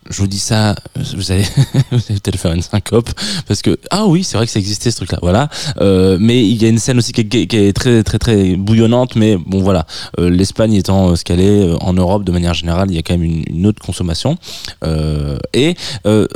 Je 0.10 0.18
vous 0.18 0.28
dis 0.28 0.40
ça, 0.40 0.76
vous 0.96 1.32
allez, 1.32 1.46
peut-être 1.90 2.38
faire 2.38 2.54
une 2.54 2.62
syncope 2.62 3.10
parce 3.48 3.62
que 3.62 3.78
ah 3.92 4.06
oui, 4.06 4.24
c'est 4.24 4.38
vrai 4.38 4.46
que 4.46 4.52
ça 4.52 4.60
existait 4.60 4.92
ce 4.92 4.98
truc-là, 4.98 5.20
voilà. 5.22 5.50
Euh, 5.80 6.18
mais 6.20 6.48
il 6.48 6.62
y 6.62 6.66
a 6.66 6.70
une 6.70 6.80
scène 6.80 6.98
aussi 6.98 7.14
qui 7.14 7.22
est, 7.22 7.74
très 7.74 8.04
très 8.04 8.20
très 8.20 8.56
bouillonnante, 8.56 9.16
mais 9.16 9.38
bon 9.38 9.62
voilà, 9.62 9.86
euh, 10.20 10.30
l'Espagne 10.30 10.74
étant 10.74 11.16
ce 11.16 11.24
qu'elle 11.24 11.40
est 11.40 11.72
en 11.82 11.94
Europe 11.94 12.24
de 12.24 12.32
manière 12.32 12.54
générale, 12.54 12.88
il 12.90 12.96
y 12.96 13.00
a 13.00 13.02
quand 13.02 13.14
même 13.14 13.24
une, 13.24 13.44
une 13.50 13.66
autre 13.68 13.84
consommation. 13.84 14.38
Euh, 14.84 15.38
et 15.54 15.76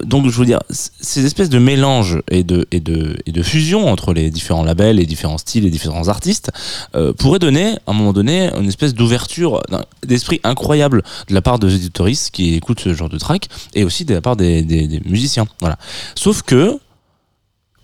donc 0.04 0.30
je 0.30 0.38
veux 0.38 0.46
dire, 0.46 0.60
ces 0.70 1.26
espèces 1.26 1.50
de 1.50 1.60
mélange 1.60 2.22
et 2.30 2.44
de 2.44 2.68
et 2.72 2.80
de 2.80 3.18
et 3.26 3.32
de 3.32 3.44
fusion 3.44 3.88
entre 3.88 4.14
les 4.14 4.30
différents 4.30 4.64
labels, 4.64 4.98
les 4.98 5.06
différents 5.06 5.38
styles, 5.38 5.64
les 5.64 5.70
différents 5.70 6.08
artistes 6.08 6.52
pourraient 7.18 7.40
donner 7.40 7.74
à 7.88 7.92
un 7.92 7.94
moment 7.94 8.14
donné 8.14 8.50
une 8.60 8.68
espèce 8.68 8.94
d'ouverture 8.94 9.62
d'esprit 10.06 10.40
incroyable 10.44 11.04
de 11.28 11.34
la 11.34 11.42
part 11.42 11.60
des 11.60 11.76
éditoristes 11.76 12.32
qui 12.32 12.56
écoutent 12.56 12.80
ce 12.80 12.94
genre 12.94 13.10
de 13.10 13.18
track 13.18 13.48
et 13.74 13.84
aussi 13.84 14.06
de 14.06 14.14
la 14.14 14.22
part 14.22 14.36
des, 14.36 15.02
musiciens. 15.06 15.46
Voilà. 15.60 15.78
Sauf 16.16 16.42
que 16.42 16.80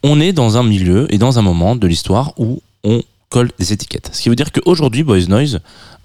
on 0.03 0.19
est 0.19 0.33
dans 0.33 0.57
un 0.57 0.63
milieu 0.63 1.13
et 1.13 1.17
dans 1.17 1.39
un 1.39 1.41
moment 1.41 1.75
de 1.75 1.87
l'histoire 1.87 2.33
où 2.37 2.61
on 2.83 3.01
colle 3.29 3.51
des 3.59 3.73
étiquettes. 3.73 4.11
Ce 4.13 4.21
qui 4.21 4.29
veut 4.29 4.35
dire 4.35 4.51
qu'aujourd'hui, 4.51 5.03
Boys 5.03 5.25
Noise, 5.27 5.59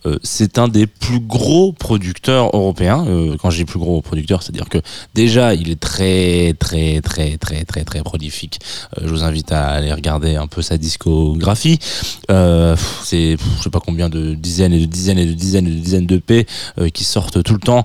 euh, 0.06 0.18
c'est 0.22 0.58
un 0.58 0.68
des 0.68 0.86
plus 0.86 1.20
gros 1.20 1.72
producteurs 1.72 2.50
européens. 2.54 3.06
Euh, 3.06 3.36
quand 3.40 3.50
je 3.50 3.58
dis 3.58 3.64
plus 3.64 3.78
gros 3.78 4.02
producteur, 4.02 4.42
c'est-à-dire 4.42 4.68
que 4.68 4.78
déjà, 5.14 5.54
il 5.54 5.70
est 5.70 5.78
très, 5.78 6.54
très, 6.58 7.00
très, 7.00 7.36
très, 7.36 7.64
très, 7.64 7.84
très 7.84 8.02
prolifique. 8.02 8.58
Euh, 8.98 9.02
je 9.04 9.10
vous 9.10 9.22
invite 9.22 9.52
à 9.52 9.68
aller 9.68 9.92
regarder 9.92 10.34
un 10.34 10.48
peu 10.48 10.62
sa 10.62 10.78
discographie. 10.78 11.78
c'est, 12.28 13.36
je 13.36 13.62
sais 13.62 13.70
pas 13.70 13.80
combien 13.80 14.08
de 14.08 14.34
dizaines 14.34 14.72
et 14.72 14.80
de 14.80 14.86
dizaines 14.86 15.18
et 15.18 15.26
de 15.26 15.32
dizaines 15.32 15.66
et 15.66 15.70
de 15.70 15.80
dizaines 15.80 16.06
de 16.06 16.18
P 16.18 16.46
qui 16.92 17.04
sortent 17.04 17.42
tout 17.42 17.54
le 17.54 17.60
temps 17.60 17.84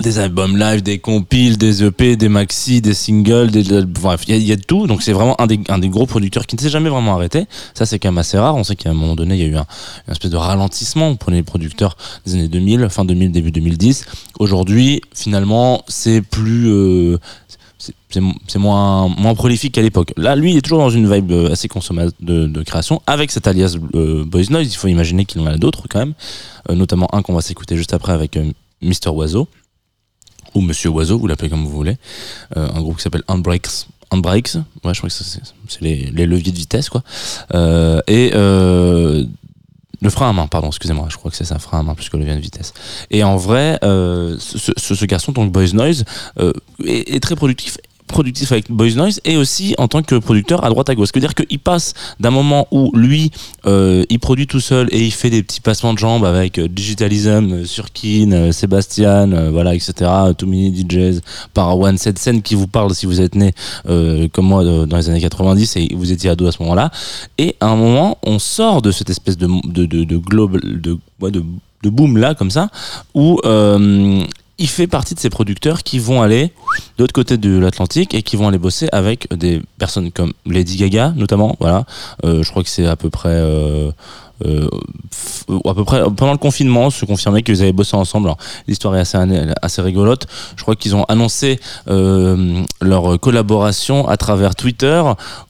des 0.00 0.18
albums 0.18 0.56
live, 0.56 0.82
des 0.82 0.98
compiles, 0.98 1.58
des 1.58 1.84
EP, 1.84 2.16
des 2.16 2.28
maxi, 2.28 2.80
des 2.80 2.94
singles, 2.94 3.50
des, 3.50 3.82
bref, 3.82 4.22
il 4.28 4.38
y, 4.38 4.52
a 4.52 4.56
de 4.56 4.62
tout. 4.62 4.86
Donc 4.86 5.02
c'est 5.02 5.12
vraiment 5.12 5.40
un 5.40 5.46
des, 5.46 5.60
un 5.68 5.78
des 5.78 5.88
gros 5.88 6.06
producteurs 6.06 6.46
qui 6.46 6.56
ne 6.56 6.60
s'est 6.60 6.70
jamais 6.70 6.88
vraiment 6.88 7.14
arrêté. 7.14 7.46
Ça 7.74 7.86
c'est 7.86 7.98
quand 7.98 8.08
même 8.08 8.18
assez 8.18 8.38
rare. 8.38 8.54
On 8.56 8.64
sait 8.64 8.76
qu'à 8.76 8.90
un 8.90 8.94
moment 8.94 9.16
donné 9.16 9.34
il 9.34 9.40
y 9.40 9.44
a 9.44 9.48
eu 9.48 9.56
un, 9.56 9.66
une 10.06 10.12
espèce 10.12 10.30
de 10.30 10.36
ralentissement. 10.36 11.16
Prenez 11.16 11.38
les 11.38 11.42
producteurs 11.42 11.96
des 12.26 12.34
années 12.34 12.48
2000, 12.48 12.88
fin 12.90 13.04
2000, 13.04 13.32
début 13.32 13.50
2010. 13.50 14.04
Aujourd'hui, 14.38 15.02
finalement, 15.14 15.84
c'est 15.88 16.22
plus 16.22 16.68
euh, 16.68 17.18
c'est 18.08 18.58
moins 18.58 19.08
moins 19.08 19.34
prolifique 19.34 19.74
qu'à 19.74 19.82
l'époque. 19.82 20.12
Là, 20.16 20.36
lui, 20.36 20.52
il 20.52 20.56
est 20.56 20.62
toujours 20.62 20.78
dans 20.78 20.90
une 20.90 21.12
vibe 21.12 21.30
euh, 21.32 21.52
assez 21.52 21.68
consommateur 21.68 22.12
de, 22.20 22.46
de, 22.46 22.62
création, 22.62 23.02
avec 23.06 23.30
cet 23.30 23.46
alias 23.46 23.76
euh, 23.94 24.24
Boys 24.24 24.50
Noise. 24.50 24.72
Il 24.72 24.76
faut 24.76 24.88
imaginer 24.88 25.24
qu'il 25.24 25.40
en 25.40 25.46
a 25.46 25.56
d'autres 25.56 25.86
quand 25.88 26.00
même, 26.00 26.14
euh, 26.70 26.74
notamment 26.74 27.08
un 27.14 27.22
qu'on 27.22 27.34
va 27.34 27.42
s'écouter 27.42 27.76
juste 27.76 27.94
après 27.94 28.12
avec 28.12 28.38
Mister 28.80 29.10
Oiseau 29.10 29.48
ou 30.54 30.60
Monsieur 30.60 30.90
Oiseau, 30.90 31.18
vous 31.18 31.26
l'appelez 31.26 31.48
comme 31.48 31.64
vous 31.64 31.70
voulez, 31.70 31.96
euh, 32.56 32.68
un 32.74 32.80
groupe 32.80 32.96
qui 32.96 33.02
s'appelle 33.02 33.24
Unbreaks. 33.28 33.86
Unbreaks, 34.10 34.54
ouais, 34.84 34.94
je 34.94 34.98
crois 34.98 35.10
que 35.10 35.14
c'est 35.14 35.80
les, 35.80 36.10
leviers 36.10 36.52
de 36.52 36.56
vitesse, 36.56 36.88
quoi. 36.88 37.02
Euh, 37.54 38.00
et 38.06 38.32
euh, 38.34 39.24
le 40.00 40.10
frein 40.10 40.30
à 40.30 40.32
main, 40.32 40.46
pardon, 40.46 40.68
excusez-moi, 40.68 41.08
je 41.10 41.16
crois 41.16 41.30
que 41.30 41.36
c'est 41.36 41.44
ça, 41.44 41.58
frein 41.58 41.80
à 41.80 41.82
main 41.82 41.94
plus 41.94 42.08
que 42.08 42.16
le 42.16 42.22
levier 42.22 42.36
de 42.36 42.40
vitesse. 42.40 42.72
Et 43.10 43.22
en 43.22 43.36
vrai, 43.36 43.78
ce, 43.82 45.04
garçon, 45.04 45.32
donc 45.32 45.52
Boys 45.52 45.72
Noise, 45.74 46.04
est, 46.84 47.22
très 47.22 47.36
productif 47.36 47.76
productif 48.08 48.50
avec 48.50 48.70
Boys 48.70 48.94
Noise 48.96 49.20
et 49.24 49.36
aussi 49.36 49.74
en 49.78 49.86
tant 49.86 50.02
que 50.02 50.16
producteur 50.16 50.64
à 50.64 50.68
droite 50.70 50.88
à 50.88 50.94
gauche. 50.94 51.08
C'est-à-dire 51.12 51.34
qu'il 51.34 51.58
passe 51.58 51.94
d'un 52.18 52.30
moment 52.30 52.66
où 52.70 52.90
lui, 52.94 53.30
euh, 53.66 54.04
il 54.10 54.18
produit 54.18 54.46
tout 54.46 54.60
seul 54.60 54.88
et 54.90 55.04
il 55.04 55.12
fait 55.12 55.30
des 55.30 55.42
petits 55.42 55.60
passements 55.60 55.94
de 55.94 55.98
jambes 55.98 56.24
avec 56.24 56.58
euh, 56.58 56.68
Digitalism, 56.68 57.52
euh, 57.52 57.64
Surkin, 57.64 58.50
Sébastien, 58.52 59.50
voilà, 59.50 59.74
etc. 59.74 60.10
Too 60.36 60.46
Many 60.46 60.84
DJs, 60.88 61.20
par 61.54 61.78
One, 61.78 61.98
cette 61.98 62.18
scène 62.18 62.42
qui 62.42 62.54
vous 62.54 62.66
parle 62.66 62.94
si 62.94 63.06
vous 63.06 63.20
êtes 63.20 63.34
né 63.34 63.52
comme 64.32 64.46
moi 64.46 64.64
dans 64.64 64.96
les 64.96 65.08
années 65.10 65.20
90 65.20 65.76
et 65.76 65.94
vous 65.94 66.10
étiez 66.12 66.30
ado 66.30 66.46
à 66.46 66.52
ce 66.52 66.62
moment-là. 66.62 66.90
Et 67.36 67.56
à 67.60 67.66
un 67.66 67.76
moment, 67.76 68.18
on 68.24 68.38
sort 68.38 68.82
de 68.82 68.90
cette 68.90 69.10
espèce 69.10 69.36
de, 69.36 69.46
de, 69.66 69.86
de, 69.86 70.16
globe, 70.16 70.60
de, 70.60 70.98
de 71.20 71.44
de 71.84 71.90
boom 71.90 72.16
là 72.16 72.34
comme 72.34 72.50
ça 72.50 72.70
où 73.14 73.40
il 74.58 74.68
fait 74.68 74.86
partie 74.86 75.14
de 75.14 75.20
ces 75.20 75.30
producteurs 75.30 75.82
qui 75.82 75.98
vont 75.98 76.20
aller 76.20 76.52
de 76.96 77.04
l'autre 77.04 77.12
côté 77.12 77.36
de 77.36 77.58
l'Atlantique 77.58 78.14
et 78.14 78.22
qui 78.22 78.36
vont 78.36 78.48
aller 78.48 78.58
bosser 78.58 78.88
avec 78.92 79.32
des 79.34 79.62
personnes 79.78 80.10
comme 80.10 80.32
Lady 80.46 80.76
Gaga 80.76 81.12
notamment 81.16 81.56
voilà. 81.60 81.86
Euh, 82.24 82.42
je 82.42 82.50
crois 82.50 82.62
que 82.62 82.68
c'est 82.68 82.86
à 82.86 82.96
peu 82.96 83.10
près 83.10 83.30
euh, 83.30 83.90
euh, 84.44 84.68
à 85.64 85.74
peu 85.74 85.84
près 85.84 86.02
pendant 86.16 86.32
le 86.32 86.38
confinement 86.38 86.90
se 86.90 87.04
confirmait 87.04 87.42
qu'ils 87.42 87.62
avaient 87.62 87.72
bossé 87.72 87.96
ensemble. 87.96 88.32
L'histoire 88.66 88.96
est 88.96 89.00
assez 89.00 89.18
assez 89.62 89.82
rigolote. 89.82 90.26
Je 90.56 90.62
crois 90.62 90.76
qu'ils 90.76 90.94
ont 90.96 91.04
annoncé 91.04 91.60
euh, 91.88 92.62
leur 92.80 93.18
collaboration 93.20 94.08
à 94.08 94.16
travers 94.16 94.54
Twitter 94.54 95.02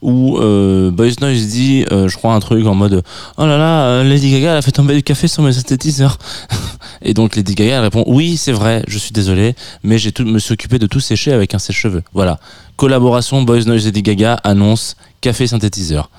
où 0.03 0.39
euh, 0.39 0.91
Boys 0.91 1.19
Noise 1.21 1.47
dit 1.49 1.85
euh, 1.93 2.09
je 2.09 2.17
crois 2.17 2.35
un 2.35 2.41
truc 2.41 2.67
en 2.67 2.75
mode 2.75 3.03
oh 3.37 3.47
là 3.47 3.59
là 3.59 4.03
Lady 4.05 4.31
Gaga 4.31 4.57
a 4.57 4.63
fait 4.63 4.73
tomber 4.73 4.95
du 4.95 5.03
café 5.03 5.29
sur 5.29 5.43
mes 5.43 5.53
synthétiseurs 5.53 6.19
et 7.03 7.15
donc 7.15 7.37
Lady 7.37 7.55
Gaga 7.55 7.83
répond 7.83 8.05
oui 8.07 8.37
c'est 8.37 8.53
vrai 8.53 8.83
je 8.89 8.99
suis 8.99 9.13
désolé 9.13 9.55
mais 9.83 9.99
j'ai 9.99 10.13
tout 10.13 10.25
me 10.25 10.39
suis 10.39 10.53
occupé 10.53 10.79
de 10.79 10.87
tout 10.87 11.01
sécher 11.01 11.33
avec 11.33 11.55
un 11.55 11.59
sèche-cheveux 11.59 12.03
voilà. 12.13 12.39
Collaboration 12.77 13.43
Boys 13.43 13.65
Noise 13.65 13.87
Lady 13.87 14.03
Gaga 14.03 14.35
annonce 14.45 14.97
café 15.21 15.47
synthétiseur. 15.47 16.11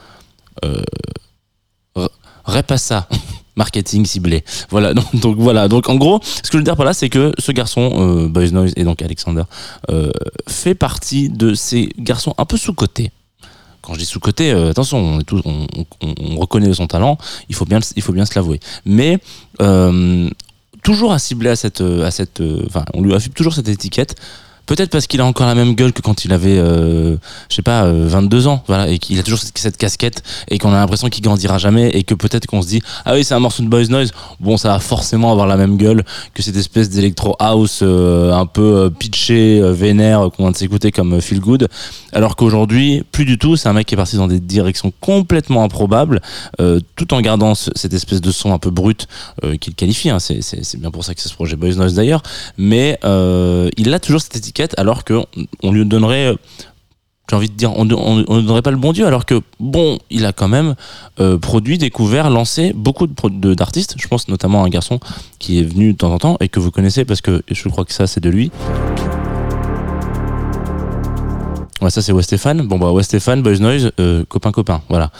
Euh, 0.65 0.81
Repassa 2.45 3.07
marketing 3.59 4.05
ciblé. 4.05 4.43
Voilà, 4.69 4.93
donc, 5.13 5.37
voilà. 5.37 5.67
Donc 5.67 5.89
en 5.89 5.95
gros, 5.95 6.19
ce 6.23 6.49
que 6.49 6.53
je 6.53 6.57
veux 6.57 6.63
dire 6.63 6.75
par 6.75 6.85
là, 6.85 6.93
c'est 6.93 7.09
que 7.09 7.31
ce 7.37 7.51
garçon, 7.51 7.91
euh, 7.97 8.27
Boys 8.27 8.51
Noise 8.51 8.73
et 8.75 8.83
donc 8.83 9.01
Alexander, 9.01 9.43
euh, 9.91 10.11
fait 10.47 10.75
partie 10.75 11.29
de 11.29 11.53
ces 11.53 11.89
garçons 11.99 12.33
un 12.37 12.45
peu 12.45 12.57
sous-cotés. 12.57 13.11
Quand 13.81 13.93
je 13.93 13.99
dis 13.99 14.05
sous-coté, 14.05 14.51
euh, 14.51 14.71
attention, 14.71 15.19
on, 15.45 16.37
reconnaît 16.37 16.73
son 16.73 16.87
talent, 16.87 17.17
il 17.49 17.55
faut 17.55 17.65
bien, 17.65 17.79
il 17.95 18.01
faut 18.01 18.13
bien 18.13 18.25
se 18.25 18.35
l'avouer. 18.35 18.59
Mais 18.85 19.19
toujours 20.81 21.11
à 21.11 21.19
cibler 21.19 21.49
à 21.49 21.55
cette, 21.55 21.81
à 21.81 22.11
cette, 22.11 22.41
enfin, 22.67 22.85
on 22.93 23.01
lui 23.01 23.13
affiche 23.13 23.33
toujours 23.33 23.53
cette 23.53 23.67
étiquette 23.67 24.15
Peut-être 24.69 24.91
parce 24.91 25.07
qu'il 25.07 25.19
a 25.19 25.25
encore 25.25 25.47
la 25.47 25.55
même 25.55 25.73
gueule 25.73 25.93
que 25.93 26.03
quand 26.03 26.25
il 26.25 26.31
avait, 26.31 26.59
euh, 26.59 27.17
je 27.49 27.55
sais 27.55 27.63
pas, 27.63 27.91
22 27.91 28.45
euh, 28.45 28.49
ans, 28.51 28.63
voilà, 28.67 28.87
et 28.87 28.99
qu'il 28.99 29.17
a 29.17 29.23
toujours 29.23 29.39
cette, 29.39 29.77
casquette 29.77 30.21
et 30.47 30.59
qu'on 30.59 30.71
a 30.71 30.75
l'impression 30.75 31.09
qu'il 31.09 31.23
grandira 31.23 31.57
jamais 31.57 31.89
et 31.89 32.03
que 32.03 32.13
peut-être 32.13 32.45
qu'on 32.45 32.61
se 32.61 32.67
dit, 32.67 32.83
ah 33.03 33.15
oui, 33.15 33.23
c'est 33.23 33.33
un 33.33 33.39
morceau 33.39 33.63
de 33.63 33.67
Boys 33.67 33.87
Noise, 33.87 34.11
bon, 34.39 34.57
ça 34.57 34.69
va 34.69 34.77
forcément 34.77 35.31
avoir 35.31 35.47
la 35.47 35.57
même 35.57 35.75
gueule 35.75 36.03
que 36.35 36.43
cette 36.43 36.55
espèce 36.55 36.91
d'électro 36.91 37.35
house 37.39 37.79
euh, 37.81 38.31
un 38.31 38.45
peu 38.45 38.61
euh, 38.61 38.89
pitché, 38.91 39.59
vénère 39.71 40.29
qu'on 40.37 40.43
vient 40.43 40.51
de 40.51 40.57
s'écouter 40.57 40.91
comme 40.91 41.19
Feel 41.19 41.39
Good, 41.39 41.67
alors 42.13 42.35
qu'aujourd'hui, 42.35 43.01
plus 43.11 43.25
du 43.25 43.39
tout, 43.39 43.55
c'est 43.55 43.69
un 43.69 43.73
mec 43.73 43.87
qui 43.87 43.95
est 43.95 43.97
parti 43.97 44.17
dans 44.17 44.27
des 44.27 44.39
directions 44.39 44.93
complètement 45.01 45.63
improbables, 45.63 46.21
tout 46.95 47.11
en 47.15 47.21
gardant 47.21 47.55
ce, 47.55 47.71
cette 47.73 47.93
espèce 47.95 48.21
de 48.21 48.31
son 48.31 48.53
un 48.53 48.59
peu 48.59 48.69
brut 48.69 49.07
qu'il 49.59 49.73
qualifie, 49.73 50.11
hein, 50.11 50.19
c'est 50.19 50.79
bien 50.79 50.91
pour 50.91 51.03
ça 51.03 51.15
que 51.15 51.21
c'est 51.21 51.29
ce 51.29 51.33
projet 51.33 51.55
Boys 51.55 51.73
Noise 51.73 51.95
d'ailleurs, 51.95 52.21
mais 52.59 52.99
il 53.03 53.93
a 53.95 53.99
toujours 53.99 54.21
cette 54.21 54.35
étiquette 54.35 54.58
alors 54.77 55.03
que 55.03 55.21
on 55.63 55.71
lui 55.71 55.85
donnerait 55.85 56.27
euh, 56.27 56.35
j'ai 57.29 57.35
envie 57.35 57.49
de 57.49 57.53
dire, 57.53 57.71
on 57.77 57.85
ne 57.85 58.41
donnerait 58.41 58.63
pas 58.63 58.71
le 58.71 58.77
bon 58.77 58.91
Dieu, 58.91 59.05
alors 59.05 59.23
que, 59.23 59.39
bon, 59.59 59.99
il 60.09 60.25
a 60.25 60.33
quand 60.33 60.47
même 60.47 60.73
euh, 61.19 61.37
produit, 61.37 61.77
découvert, 61.77 62.27
lancé 62.31 62.73
beaucoup 62.73 63.05
d'artistes. 63.05 63.93
Je 63.99 64.07
pense 64.07 64.29
notamment 64.29 64.63
à 64.63 64.65
un 64.65 64.69
garçon 64.69 64.99
qui 65.37 65.59
est 65.59 65.63
venu 65.63 65.93
de 65.93 65.97
temps 65.99 66.11
en 66.11 66.17
temps 66.17 66.37
et 66.39 66.49
que 66.49 66.59
vous 66.59 66.71
connaissez 66.71 67.05
parce 67.05 67.21
que 67.21 67.43
je 67.47 67.69
crois 67.69 67.85
que 67.85 67.93
ça, 67.93 68.07
c'est 68.07 68.19
de 68.19 68.31
lui. 68.31 68.49
Ouais, 71.83 71.91
ça 71.91 72.01
c'est 72.01 72.13
Westéphane. 72.13 72.63
Bon 72.63 72.79
bah 72.79 72.91
Westéphane, 72.91 73.43
Boys 73.43 73.59
Noise, 73.59 73.91
euh, 73.99 74.25
copain 74.27 74.51
copain, 74.51 74.81
voilà. 74.89 75.11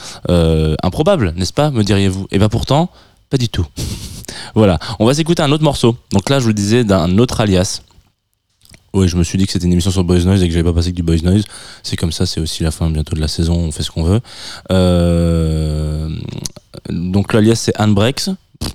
Improbable, 0.82 1.32
n'est-ce 1.36 1.52
pas, 1.52 1.70
me 1.70 1.84
diriez-vous? 1.84 2.26
Et 2.32 2.40
bah 2.40 2.48
pourtant, 2.48 2.90
pas 3.30 3.36
du 3.36 3.48
tout. 3.48 3.66
voilà, 4.56 4.80
on 4.98 5.06
va 5.06 5.14
s'écouter 5.14 5.44
un 5.44 5.52
autre 5.52 5.62
morceau. 5.62 5.96
Donc 6.10 6.28
là, 6.28 6.40
je 6.40 6.42
vous 6.42 6.48
le 6.48 6.54
disais, 6.54 6.82
d'un 6.82 7.18
autre 7.18 7.40
alias. 7.40 7.82
Oui, 8.92 9.06
je 9.06 9.16
me 9.16 9.22
suis 9.22 9.38
dit 9.38 9.46
que 9.46 9.52
c'était 9.52 9.66
une 9.66 9.72
émission 9.72 9.90
sur 9.90 10.02
Boys 10.02 10.20
Noise 10.20 10.42
et 10.42 10.48
que 10.48 10.52
j'avais 10.52 10.64
pas 10.64 10.72
passé 10.72 10.90
que 10.90 10.96
du 10.96 11.02
Boys 11.02 11.22
Noise. 11.22 11.44
C'est 11.82 11.96
comme 11.96 12.10
ça, 12.10 12.26
c'est 12.26 12.40
aussi 12.40 12.62
la 12.64 12.70
fin 12.70 12.90
bientôt 12.90 13.14
de 13.14 13.20
la 13.20 13.28
saison, 13.28 13.54
on 13.54 13.72
fait 13.72 13.84
ce 13.84 13.90
qu'on 13.90 14.02
veut. 14.02 14.20
Euh, 14.72 16.08
donc 16.88 17.32
l'alias 17.32 17.54
c'est 17.56 17.72
Anne 17.76 17.94
Breaks. 17.94 18.30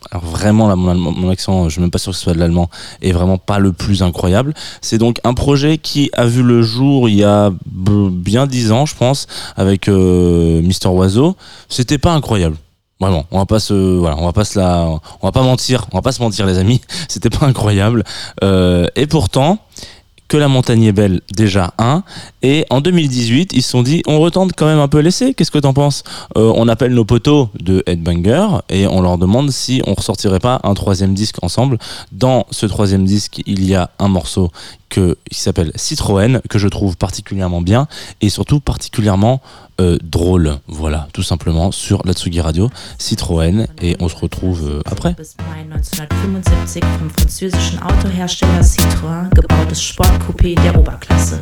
Alors 0.10 0.26
vraiment, 0.26 0.68
là, 0.68 0.76
mon, 0.76 0.96
mon, 0.96 1.30
accent, 1.30 1.66
je 1.66 1.74
suis 1.74 1.82
même 1.82 1.92
pas 1.92 2.00
sûr 2.00 2.12
que 2.12 2.18
ce 2.18 2.24
soit 2.24 2.34
de 2.34 2.40
l'allemand, 2.40 2.70
est 3.02 3.12
vraiment 3.12 3.38
pas 3.38 3.60
le 3.60 3.72
plus 3.72 4.02
incroyable. 4.02 4.54
C'est 4.82 4.98
donc 4.98 5.20
un 5.24 5.34
projet 5.34 5.78
qui 5.78 6.10
a 6.14 6.26
vu 6.26 6.42
le 6.42 6.64
jour 6.64 7.08
il 7.08 7.16
y 7.16 7.24
a 7.24 7.52
bien 7.76 8.48
dix 8.48 8.72
ans, 8.72 8.86
je 8.86 8.96
pense, 8.96 9.28
avec 9.56 9.88
euh, 9.88 10.62
Mister 10.62 10.88
Oiseau. 10.88 11.36
C'était 11.70 12.00
pas 12.00 12.14
incroyable. 12.14 12.58
Vraiment, 13.02 13.26
on 13.30 13.40
va 13.40 13.46
pas 13.46 13.60
se, 13.60 13.74
voilà, 13.74 14.18
on 14.18 14.26
va 14.26 14.32
pas 14.32 14.46
se 14.46 14.58
la, 14.58 14.88
on 15.22 15.28
va 15.28 15.34
pas 15.34 15.44
mentir, 15.44 15.86
on 15.92 15.98
va 15.98 16.02
pas 16.02 16.14
se 16.14 16.22
mentir 16.22 16.46
les 16.46 16.58
amis. 16.58 16.80
C'était 17.10 17.30
pas 17.30 17.46
incroyable. 17.46 18.04
Euh, 18.44 18.88
et 18.96 19.06
pourtant, 19.06 19.60
que 20.28 20.38
la 20.38 20.48
montagne 20.48 20.84
est 20.84 20.92
belle, 20.92 21.22
déjà 21.36 21.74
un. 21.78 22.04
Et 22.42 22.66
en 22.70 22.82
2018, 22.82 23.52
ils 23.54 23.62
se 23.62 23.70
sont 23.70 23.84
dit, 23.84 24.02
on 24.08 24.20
retente 24.20 24.52
quand 24.56 24.66
même 24.66 24.80
un 24.80 24.88
peu 24.88 25.00
l'essai. 25.00 25.34
Qu'est-ce 25.34 25.52
que 25.52 25.60
t'en 25.60 25.74
penses? 25.74 26.04
Euh, 26.38 26.52
On 26.56 26.68
appelle 26.68 26.94
nos 26.94 27.06
potos 27.06 27.50
de 27.60 27.84
Headbanger 27.86 28.48
et 28.70 28.88
on 28.88 29.02
leur 29.02 29.18
demande 29.18 29.52
si 29.52 29.82
on 29.86 29.94
ressortirait 29.94 30.40
pas 30.40 30.60
un 30.64 30.74
troisième 30.74 31.14
disque 31.14 31.38
ensemble. 31.42 31.78
Dans 32.12 32.46
ce 32.52 32.66
troisième 32.66 33.06
disque, 33.06 33.42
il 33.46 33.66
y 33.66 33.76
a 33.76 33.92
un 34.00 34.08
morceau 34.08 34.52
que, 34.90 35.18
qui 35.30 35.40
s'appelle 35.40 35.72
Citroën, 35.76 36.42
que 36.50 36.60
je 36.60 36.68
trouve 36.68 36.98
particulièrement 36.98 37.62
bien 37.62 37.88
et 38.22 38.30
surtout 38.30 38.60
particulièrement 38.60 39.42
euh, 39.82 39.98
drôle. 40.04 40.58
Voilà, 40.68 41.08
tout 41.14 41.24
simplement 41.24 41.72
sur 41.72 42.02
la 42.06 42.14
Tsugi 42.14 42.42
Radio, 42.42 42.70
Citroën. 42.98 43.68
Et 43.82 43.98
on 44.00 44.08
se 44.08 44.16
retrouve 44.16 44.68
euh, 44.70 44.82
après. 44.86 45.14
Bis 45.14 45.36
Mai 45.50 45.64
1975 45.64 46.84
vom 47.00 47.10
französischen 47.10 47.80
Autohersteller 47.84 48.64
Citroën 48.64 49.30
gebautes 49.36 49.82
Sportcoupé 49.82 50.56
der 50.56 50.78
Oberklasse. 50.80 51.42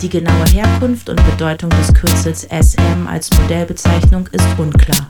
Die 0.00 0.08
genaue 0.08 0.44
Herkunft 0.52 1.08
und 1.08 1.20
Bedeutung 1.30 1.70
des 1.70 1.94
Kürzels 1.94 2.42
SM 2.50 3.06
als 3.08 3.30
Modellbezeichnung 3.40 4.26
ist 4.32 4.46
unklar. 4.58 5.06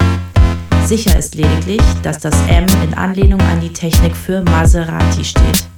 Sicher 0.84 1.18
ist 1.18 1.34
lediglich, 1.34 1.80
dass 2.02 2.18
das 2.18 2.34
M 2.48 2.66
in 2.84 2.92
Anlehnung 2.94 3.40
an 3.40 3.60
die 3.60 3.72
Technik 3.72 4.14
für 4.14 4.42
Maserati 4.42 5.24
steht. 5.24 5.71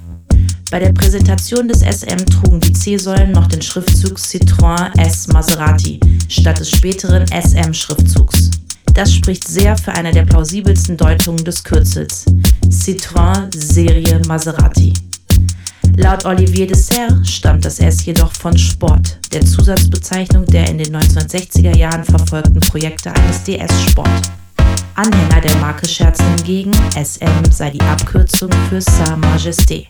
Bei 0.71 0.79
der 0.79 0.91
Präsentation 0.93 1.67
des 1.67 1.81
SM 1.81 2.25
trugen 2.25 2.59
die 2.59 2.73
C-Säulen 2.73 3.31
noch 3.31 3.47
den 3.47 3.61
Schriftzug 3.61 4.17
Citroën 4.17 4.97
S 4.99 5.27
Maserati 5.27 5.99
statt 6.27 6.59
des 6.59 6.71
späteren 6.71 7.25
SM-Schriftzugs. 7.27 8.49
Das 8.93 9.13
spricht 9.13 9.47
sehr 9.47 9.77
für 9.77 9.91
eine 9.91 10.11
der 10.11 10.25
plausibelsten 10.25 10.97
Deutungen 10.97 11.43
des 11.43 11.63
Kürzels. 11.63 12.25
Citroën 12.67 13.55
Serie 13.55 14.19
Maserati. 14.27 14.93
Laut 15.97 16.25
Olivier 16.25 16.67
Dessert 16.67 17.25
stammt 17.25 17.63
das 17.63 17.79
S 17.79 18.03
jedoch 18.05 18.33
von 18.33 18.57
Sport, 18.57 19.19
der 19.31 19.45
Zusatzbezeichnung 19.45 20.45
der 20.45 20.69
in 20.69 20.79
den 20.79 20.95
1960er 20.95 21.77
Jahren 21.77 22.03
verfolgten 22.03 22.59
Projekte 22.59 23.13
eines 23.13 23.43
DS 23.43 23.71
Sport. 23.89 24.31
Anhänger 24.95 25.41
der 25.41 25.55
Marke 25.57 25.87
scherzen 25.87 26.25
hingegen, 26.37 26.71
SM 26.91 27.51
sei 27.51 27.69
die 27.69 27.81
Abkürzung 27.81 28.49
für 28.69 28.81
Sa 28.81 29.15
Majesté. 29.15 29.87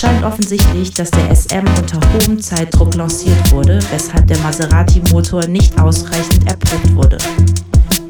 Scheint 0.00 0.24
offensichtlich, 0.24 0.94
dass 0.94 1.10
der 1.10 1.30
SM 1.36 1.66
unter 1.76 2.00
hohem 2.14 2.40
Zeitdruck 2.40 2.94
lanciert 2.94 3.52
wurde, 3.52 3.80
weshalb 3.92 4.26
der 4.28 4.38
Maserati-Motor 4.38 5.46
nicht 5.46 5.78
ausreichend 5.78 6.48
erprobt 6.48 6.94
wurde. 6.94 7.18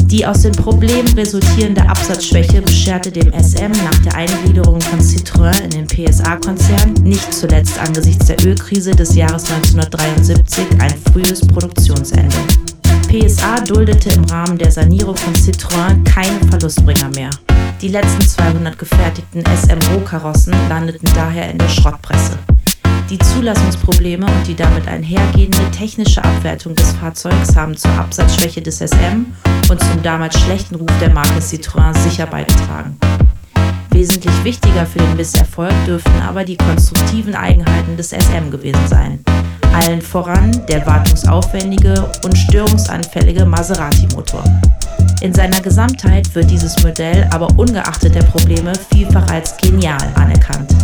Die 0.02 0.24
aus 0.24 0.42
den 0.42 0.52
Problemen 0.52 1.08
resultierende 1.14 1.82
Absatzschwäche 1.82 2.62
bescherte 2.62 3.10
dem 3.10 3.32
SM 3.32 3.72
nach 3.82 3.98
der 4.04 4.14
Eingliederung 4.14 4.80
von 4.80 5.00
Citroën 5.00 5.62
in 5.64 5.70
den 5.70 5.86
PSA-Konzern, 5.88 6.94
nicht 7.02 7.34
zuletzt 7.34 7.76
angesichts 7.80 8.26
der 8.26 8.40
Ölkrise 8.46 8.92
des 8.92 9.16
Jahres 9.16 9.50
1973, 9.50 10.66
ein 10.78 10.94
frühes 11.12 11.40
Produktionsende. 11.40 12.36
PSA 13.08 13.62
duldete 13.62 14.10
im 14.10 14.24
Rahmen 14.26 14.56
der 14.58 14.70
Sanierung 14.70 15.16
von 15.16 15.34
Citroën 15.34 16.04
keine 16.04 16.38
Verlustbringer 16.50 17.10
mehr. 17.16 17.30
Die 17.82 17.88
letzten 17.88 18.20
200 18.20 18.78
gefertigten 18.78 19.42
SM-Rohkarossen 19.42 20.52
landeten 20.68 21.08
daher 21.14 21.50
in 21.50 21.56
der 21.56 21.68
Schrottpresse. 21.70 22.36
Die 23.08 23.18
Zulassungsprobleme 23.18 24.26
und 24.26 24.46
die 24.46 24.54
damit 24.54 24.86
einhergehende 24.86 25.70
technische 25.70 26.22
Abwertung 26.22 26.74
des 26.74 26.92
Fahrzeugs 26.92 27.56
haben 27.56 27.74
zur 27.74 27.90
Absatzschwäche 27.92 28.60
des 28.60 28.80
SM 28.80 29.24
und 29.70 29.80
zum 29.80 30.02
damals 30.02 30.38
schlechten 30.38 30.74
Ruf 30.74 30.90
der 31.00 31.08
Marke 31.08 31.40
Citroën 31.40 31.96
sicher 31.96 32.26
beigetragen. 32.26 32.98
Wesentlich 33.92 34.44
wichtiger 34.44 34.84
für 34.84 34.98
den 34.98 35.16
Misserfolg 35.16 35.72
dürften 35.86 36.20
aber 36.20 36.44
die 36.44 36.58
konstruktiven 36.58 37.34
Eigenheiten 37.34 37.96
des 37.96 38.10
SM 38.10 38.50
gewesen 38.50 38.86
sein. 38.88 39.24
Allen 39.72 40.02
voran 40.02 40.50
der 40.68 40.86
wartungsaufwendige 40.86 42.10
und 42.24 42.36
störungsanfällige 42.36 43.46
Maserati-Motor. 43.46 44.44
In 45.20 45.34
seiner 45.34 45.60
Gesamtheit 45.60 46.34
wird 46.34 46.50
dieses 46.50 46.82
Modell 46.82 47.28
aber 47.30 47.48
ungeachtet 47.58 48.14
der 48.14 48.22
Probleme 48.22 48.72
vielfach 48.90 49.30
als 49.30 49.54
genial 49.58 50.00
anerkannt. 50.14 50.74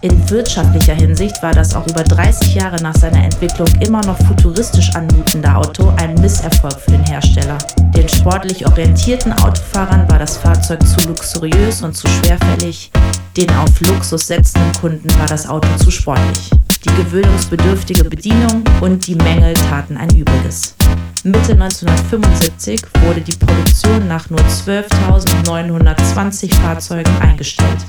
In 0.00 0.30
wirtschaftlicher 0.30 0.94
Hinsicht 0.94 1.42
war 1.42 1.52
das 1.52 1.74
auch 1.74 1.86
über 1.86 2.02
30 2.02 2.54
Jahre 2.54 2.82
nach 2.82 2.96
seiner 2.96 3.22
Entwicklung 3.22 3.68
immer 3.80 4.00
noch 4.06 4.16
futuristisch 4.26 4.94
anmutende 4.94 5.54
Auto 5.54 5.92
ein 5.98 6.14
Misserfolg 6.14 6.80
für 6.80 6.92
den 6.92 7.04
Hersteller. 7.04 7.58
Den 7.94 8.08
sportlich 8.08 8.66
orientierten 8.66 9.34
Autofahrern 9.34 10.10
war 10.10 10.18
das 10.18 10.38
Fahrzeug 10.38 10.84
zu 10.86 11.06
luxuriös 11.06 11.82
und 11.82 11.94
zu 11.94 12.08
schwerfällig, 12.08 12.90
den 13.36 13.50
auf 13.50 13.80
Luxus 13.82 14.26
setzenden 14.26 14.72
Kunden 14.80 15.10
war 15.18 15.26
das 15.26 15.46
Auto 15.46 15.68
zu 15.76 15.90
sportlich. 15.90 16.50
Die 16.84 16.94
gewöhnungsbedürftige 16.96 18.04
Bedienung 18.04 18.64
und 18.80 19.06
die 19.06 19.14
Mängel 19.14 19.54
taten 19.54 19.96
ein 19.96 20.10
Übriges. 20.16 20.74
Mitte 21.22 21.52
1975 21.52 22.82
wurde 23.04 23.20
die 23.20 23.36
Produktion 23.36 24.08
nach 24.08 24.28
nur 24.28 24.40
12.920 24.40 26.52
Fahrzeugen 26.54 27.16
eingestellt. 27.20 27.86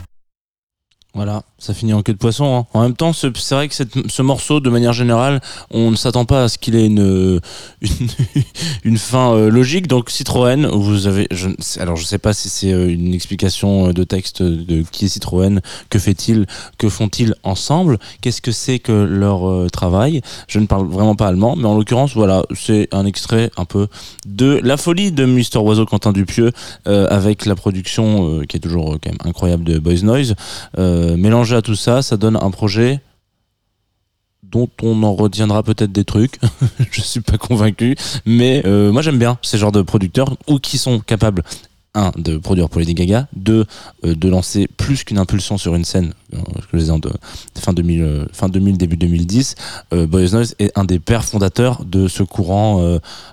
Voilà, 1.15 1.43
ça 1.59 1.75
finit 1.75 1.93
en 1.93 2.01
queue 2.01 2.13
de 2.13 2.17
poisson. 2.17 2.55
hein. 2.57 2.65
En 2.73 2.81
même 2.81 2.95
temps, 2.95 3.13
ce- 3.13 3.27
c'est 3.35 3.53
vrai 3.53 3.67
que 3.69 3.75
ce 3.75 4.21
morceau, 4.23 4.59
de 4.59 4.69
manière 4.71 4.93
générale, 4.93 5.41
on 5.69 5.91
ne 5.91 5.95
s'attend 5.95 6.25
pas 6.25 6.45
à 6.45 6.49
ce 6.49 6.57
qu'il 6.57 6.75
ait 6.75 6.87
une, 6.87 7.39
une, 7.81 8.07
une 8.83 8.97
fin 8.97 9.31
euh, 9.35 9.51
logique. 9.51 9.85
Donc 9.87 10.09
Citroën, 10.09 10.65
vous 10.65 11.05
avez, 11.05 11.27
je, 11.29 11.49
ne 11.49 11.53
sais- 11.59 11.79
alors 11.81 11.97
je 11.97 12.05
sais 12.05 12.17
pas 12.17 12.33
si 12.33 12.49
c'est 12.49 12.71
euh, 12.73 12.89
une 12.91 13.13
explication 13.13 13.89
euh, 13.89 13.93
de 13.93 14.03
texte 14.03 14.41
de 14.41 14.83
qui 14.91 15.05
est 15.05 15.07
Citroën, 15.07 15.59
que 15.91 15.99
fait-il, 15.99 16.47
que 16.79 16.89
font-ils 16.89 17.35
ensemble, 17.43 17.99
qu'est-ce 18.21 18.41
que 18.41 18.51
c'est 18.51 18.79
que 18.79 18.91
leur 18.91 19.69
travail? 19.69 20.21
Je 20.47 20.57
ne 20.57 20.65
parle 20.65 20.87
vraiment 20.87 21.13
pas 21.15 21.27
allemand, 21.27 21.55
mais 21.55 21.65
en 21.67 21.77
l'occurrence, 21.77 22.15
voilà, 22.15 22.41
c'est 22.55 22.87
un 22.91 23.05
extrait 23.05 23.51
un 23.57 23.65
peu 23.65 23.87
de 24.25 24.59
la 24.63 24.77
folie 24.77 25.11
de 25.11 25.25
Mister 25.25 25.59
Oiseau 25.59 25.85
Quentin 25.85 26.11
Dupieux 26.11 26.51
euh, 26.87 27.05
avec 27.11 27.45
la 27.45 27.53
production 27.53 28.41
qui 28.49 28.57
est 28.57 28.61
toujours 28.61 28.93
quand 28.99 29.11
même 29.11 29.19
incroyable 29.25 29.63
de 29.63 29.77
Boys 29.77 30.01
Noise. 30.01 30.33
Euh, 30.79 31.02
mélangé 31.17 31.55
à 31.55 31.61
tout 31.61 31.75
ça, 31.75 32.01
ça 32.01 32.17
donne 32.17 32.35
un 32.35 32.51
projet 32.51 33.01
dont 34.53 34.69
on 34.83 35.01
en 35.03 35.15
retiendra 35.15 35.63
peut-être 35.63 35.91
des 35.91 36.05
trucs. 36.05 36.39
je 36.91 37.01
suis 37.01 37.21
pas 37.21 37.37
convaincu, 37.37 37.95
mais 38.25 38.61
euh, 38.65 38.91
moi 38.91 39.01
j'aime 39.01 39.17
bien 39.17 39.37
ces 39.41 39.57
genres 39.57 39.71
de 39.71 39.81
producteurs 39.81 40.35
ou 40.47 40.59
qui 40.59 40.77
sont 40.77 40.99
capables 40.99 41.43
un 41.95 42.11
de 42.17 42.37
produire 42.37 42.69
pour 42.69 42.79
Lady 42.79 42.93
Gaga, 42.93 43.27
deux 43.35 43.65
euh, 44.05 44.15
de 44.15 44.29
lancer 44.29 44.67
plus 44.77 45.03
qu'une 45.03 45.17
impulsion 45.19 45.57
sur 45.57 45.75
une 45.75 45.85
scène. 45.85 46.13
euh, 46.33 46.39
que 46.71 46.77
les 46.77 46.85
de 46.85 47.11
fin 47.59 47.73
2000, 47.73 48.01
euh, 48.01 48.25
fin 48.33 48.49
2000 48.49 48.77
début 48.77 48.97
2010, 48.97 49.55
euh, 49.93 50.07
Boys 50.07 50.29
Noise 50.31 50.55
est 50.59 50.71
un 50.77 50.85
des 50.85 50.99
pères 50.99 51.23
fondateurs 51.23 51.85
de 51.85 52.07
ce 52.07 52.23
courant. 52.23 52.63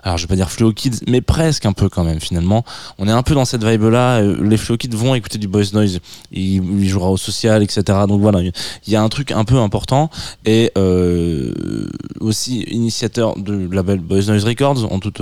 alors 0.03 0.17
je 0.17 0.23
vais 0.23 0.27
pas 0.27 0.35
dire 0.35 0.51
Fluo 0.51 0.71
Kids, 0.73 0.99
mais 1.07 1.21
presque 1.21 1.65
un 1.65 1.73
peu 1.73 1.89
quand 1.89 2.03
même 2.03 2.19
finalement. 2.19 2.63
On 2.97 3.07
est 3.07 3.11
un 3.11 3.23
peu 3.23 3.33
dans 3.33 3.45
cette 3.45 3.63
vibe 3.63 3.83
là. 3.83 4.21
les 4.21 4.57
Fluo 4.57 4.77
Kids 4.77 4.95
vont 4.95 5.15
écouter 5.15 5.37
du 5.37 5.47
Boys 5.47 5.71
Noise, 5.73 5.99
il, 6.31 6.63
il 6.81 6.87
jouera 6.87 7.09
au 7.09 7.17
social, 7.17 7.63
etc. 7.63 7.83
Donc 8.07 8.21
voilà, 8.21 8.41
il 8.41 8.53
y 8.93 8.95
a 8.95 9.01
un 9.01 9.09
truc 9.09 9.31
un 9.31 9.43
peu 9.43 9.57
important 9.57 10.09
et 10.45 10.71
aussi 12.19 12.61
initiateur 12.63 13.37
du 13.37 13.67
label 13.69 13.99
Boys 13.99 14.25
Noise 14.27 14.45
Records 14.45 14.91
en 14.91 14.99
toute 14.99 15.21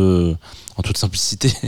en 0.79 0.81
toute 0.81 0.97
simplicité. 0.97 1.51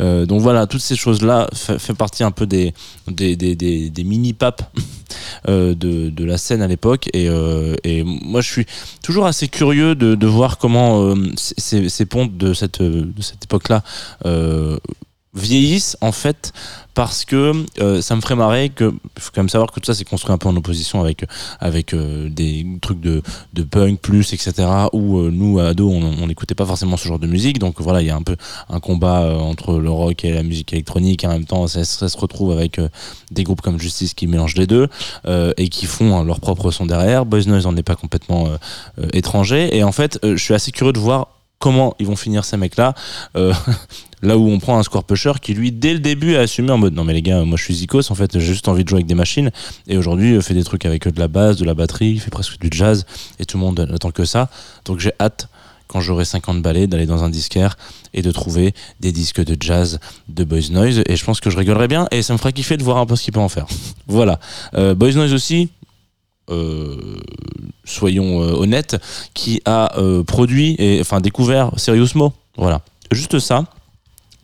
Euh, 0.00 0.26
donc 0.26 0.40
voilà, 0.40 0.68
toutes 0.68 0.80
ces 0.80 0.94
choses-là 0.94 1.48
fait, 1.52 1.92
partie 1.92 2.22
un 2.22 2.30
peu 2.30 2.46
des, 2.46 2.72
des, 3.08 4.04
mini-papes 4.04 4.62
euh, 5.48 5.74
de, 5.74 6.08
de 6.08 6.24
la 6.24 6.38
scène 6.38 6.62
à 6.62 6.68
l'époque. 6.68 7.08
Et, 7.14 7.28
euh, 7.28 7.74
et 7.82 8.04
moi, 8.04 8.40
je 8.40 8.48
suis 8.48 8.66
toujours 9.02 9.26
assez 9.26 9.48
curieux 9.48 9.96
de, 9.96 10.14
de 10.14 10.26
voir 10.28 10.56
comment 10.58 11.16
ces, 11.36 11.88
ces 11.88 12.06
pontes 12.06 12.36
de 12.36 12.54
cette, 12.54 12.80
de 12.80 13.22
cette 13.22 13.42
époque-là 13.42 13.82
vieillissent 15.38 15.96
en 16.00 16.12
fait 16.12 16.52
parce 16.98 17.24
que 17.24 17.52
euh, 17.78 18.02
ça 18.02 18.16
me 18.16 18.20
ferait 18.20 18.34
marrer 18.34 18.70
que 18.70 18.92
faut 19.20 19.30
quand 19.32 19.42
même 19.42 19.48
savoir 19.48 19.70
que 19.70 19.78
tout 19.78 19.86
ça 19.86 19.94
c'est 19.94 20.02
construit 20.02 20.32
un 20.32 20.36
peu 20.36 20.48
en 20.48 20.56
opposition 20.56 21.00
avec 21.00 21.24
avec 21.60 21.94
euh, 21.94 22.28
des 22.28 22.66
trucs 22.82 22.98
de, 22.98 23.22
de 23.52 23.62
punk 23.62 24.00
plus 24.00 24.32
etc 24.32 24.66
où 24.92 25.18
euh, 25.18 25.30
nous 25.32 25.60
ados 25.60 25.92
on 25.94 26.02
on 26.20 26.26
n'écoutait 26.26 26.56
pas 26.56 26.66
forcément 26.66 26.96
ce 26.96 27.06
genre 27.06 27.20
de 27.20 27.28
musique. 27.28 27.60
Donc 27.60 27.80
voilà 27.80 28.00
il 28.00 28.08
y 28.08 28.10
a 28.10 28.16
un 28.16 28.22
peu 28.22 28.36
un 28.68 28.80
combat 28.80 29.20
euh, 29.20 29.36
entre 29.36 29.78
le 29.78 29.88
rock 29.88 30.24
et 30.24 30.32
la 30.32 30.42
musique 30.42 30.72
électronique 30.72 31.22
en 31.22 31.28
même 31.28 31.44
temps 31.44 31.68
ça, 31.68 31.84
se 31.84 32.16
retrouve 32.16 32.50
avec 32.50 32.80
des 33.30 33.44
groupes 33.44 33.60
comme 33.60 33.78
Justice 33.78 34.14
qui 34.14 34.26
mélangent 34.26 34.56
les 34.56 34.66
deux 34.66 34.88
et 35.56 35.68
qui 35.68 35.86
font 35.86 36.16
hein, 36.16 36.24
leur 36.24 36.40
propre 36.40 36.72
son 36.72 36.84
derrière. 36.84 37.26
Boys 37.26 37.44
Noise 37.46 37.66
en 37.66 37.76
est 37.76 37.84
pas 37.84 37.94
complètement 37.94 38.48
étranger. 39.12 39.76
Et 39.76 39.84
en 39.84 39.92
fait 39.92 40.18
je 40.22 40.36
suis 40.36 40.54
assez 40.54 40.72
curieux 40.72 40.92
de 40.92 40.98
voir 40.98 41.28
comment 41.60 41.94
ils 42.00 42.06
vont 42.06 42.16
finir 42.16 42.44
ces 42.44 42.56
mecs 42.56 42.76
là 42.76 42.94
Là 44.22 44.36
où 44.36 44.48
on 44.48 44.58
prend 44.58 44.78
un 44.78 44.82
score 44.82 45.04
pusher 45.04 45.32
qui 45.40 45.54
lui 45.54 45.70
dès 45.70 45.92
le 45.92 46.00
début 46.00 46.36
a 46.36 46.40
assumé 46.40 46.70
en 46.72 46.78
mode 46.78 46.94
non 46.94 47.04
mais 47.04 47.12
les 47.12 47.22
gars 47.22 47.44
moi 47.44 47.56
je 47.56 47.62
suis 47.62 47.74
zikos 47.74 48.10
en 48.10 48.14
fait 48.14 48.38
j'ai 48.38 48.46
juste 48.46 48.66
envie 48.68 48.82
de 48.82 48.88
jouer 48.88 48.98
avec 48.98 49.06
des 49.06 49.14
machines. 49.14 49.50
Et 49.86 49.96
aujourd'hui 49.96 50.34
euh, 50.34 50.40
fait 50.40 50.54
des 50.54 50.64
trucs 50.64 50.84
avec 50.84 51.06
euh, 51.06 51.12
de 51.12 51.20
la 51.20 51.28
basse, 51.28 51.56
de 51.56 51.64
la 51.64 51.74
batterie, 51.74 52.10
il 52.10 52.20
fait 52.20 52.30
presque 52.30 52.58
du 52.58 52.68
jazz 52.70 53.06
et 53.38 53.44
tout 53.44 53.58
le 53.58 53.64
monde 53.64 53.86
n'attend 53.88 54.10
que 54.10 54.24
ça. 54.24 54.48
Donc 54.84 54.98
j'ai 54.98 55.12
hâte 55.20 55.48
quand 55.86 56.00
j'aurai 56.00 56.24
50 56.24 56.60
balais 56.60 56.86
d'aller 56.86 57.06
dans 57.06 57.24
un 57.24 57.30
disquaire 57.30 57.76
et 58.12 58.20
de 58.22 58.30
trouver 58.30 58.74
des 59.00 59.12
disques 59.12 59.42
de 59.42 59.56
jazz 59.58 60.00
de 60.28 60.44
Boys 60.44 60.70
Noise. 60.70 61.02
Et 61.06 61.16
je 61.16 61.24
pense 61.24 61.40
que 61.40 61.48
je 61.48 61.56
rigolerai 61.56 61.88
bien 61.88 62.08
et 62.10 62.22
ça 62.22 62.32
me 62.32 62.38
ferait 62.38 62.52
kiffer 62.52 62.76
de 62.76 62.82
voir 62.82 62.98
un 62.98 63.06
peu 63.06 63.16
ce 63.16 63.22
qu'il 63.22 63.32
peut 63.32 63.40
en 63.40 63.48
faire. 63.48 63.66
Voilà. 64.06 64.40
Euh, 64.74 64.94
Boys 64.94 65.12
Noise 65.12 65.32
aussi 65.32 65.70
soyons 67.84 68.38
honnêtes, 68.38 68.96
qui 69.34 69.60
a 69.66 69.92
produit 70.26 70.76
et 70.78 70.98
enfin 70.98 71.20
découvert 71.20 71.72
Serious 71.76 72.08
Mo. 72.14 72.32
Voilà, 72.56 72.80
juste 73.12 73.38
ça 73.38 73.66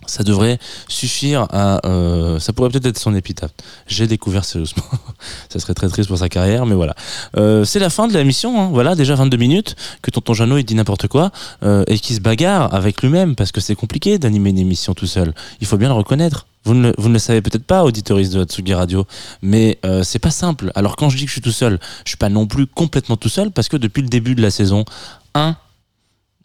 ça 0.06 0.22
devrait 0.22 0.58
suffire 0.88 1.46
à. 1.50 1.86
Euh, 1.86 2.38
ça 2.38 2.52
pourrait 2.52 2.70
peut-être 2.70 2.86
être 2.86 2.98
son 2.98 3.14
épitaphe. 3.14 3.50
J'ai 3.86 4.06
découvert 4.06 4.44
sérieusement. 4.44 4.84
ça 5.48 5.58
serait 5.58 5.74
très 5.74 5.88
triste 5.88 6.08
pour 6.08 6.18
sa 6.18 6.28
carrière, 6.28 6.66
mais 6.66 6.74
voilà. 6.74 6.94
Euh, 7.36 7.64
c'est 7.64 7.78
la 7.78 7.90
fin 7.90 8.08
de 8.08 8.14
la 8.14 8.24
mission. 8.24 8.60
Hein. 8.60 8.70
Voilà, 8.72 8.94
déjà 8.94 9.14
22 9.14 9.36
minutes 9.36 9.76
que 10.02 10.10
Tonton 10.10 10.34
Jeannot 10.34 10.58
il 10.58 10.64
dit 10.64 10.74
n'importe 10.74 11.08
quoi 11.08 11.30
euh, 11.62 11.84
et 11.86 11.98
qui 11.98 12.14
se 12.14 12.20
bagarre 12.20 12.74
avec 12.74 13.02
lui-même 13.02 13.34
parce 13.34 13.52
que 13.52 13.60
c'est 13.60 13.74
compliqué 13.74 14.18
d'animer 14.18 14.50
une 14.50 14.58
émission 14.58 14.94
tout 14.94 15.06
seul. 15.06 15.34
Il 15.60 15.66
faut 15.66 15.76
bien 15.76 15.88
le 15.88 15.94
reconnaître. 15.94 16.46
Vous 16.66 16.72
ne, 16.72 16.94
vous 16.96 17.08
ne 17.08 17.14
le 17.14 17.18
savez 17.18 17.42
peut-être 17.42 17.66
pas, 17.66 17.84
auditoristes 17.84 18.32
de 18.32 18.40
Hatsugi 18.40 18.72
Radio, 18.72 19.06
mais 19.42 19.78
c'est 20.02 20.18
pas 20.18 20.30
simple. 20.30 20.72
Alors 20.74 20.96
quand 20.96 21.10
je 21.10 21.18
dis 21.18 21.24
que 21.24 21.28
je 21.28 21.34
suis 21.34 21.42
tout 21.42 21.52
seul, 21.52 21.78
je 22.06 22.10
suis 22.12 22.16
pas 22.16 22.30
non 22.30 22.46
plus 22.46 22.66
complètement 22.66 23.18
tout 23.18 23.28
seul 23.28 23.50
parce 23.50 23.68
que 23.68 23.76
depuis 23.76 24.00
le 24.00 24.08
début 24.08 24.34
de 24.34 24.40
la 24.40 24.50
saison 24.50 24.86
1, 25.34 25.56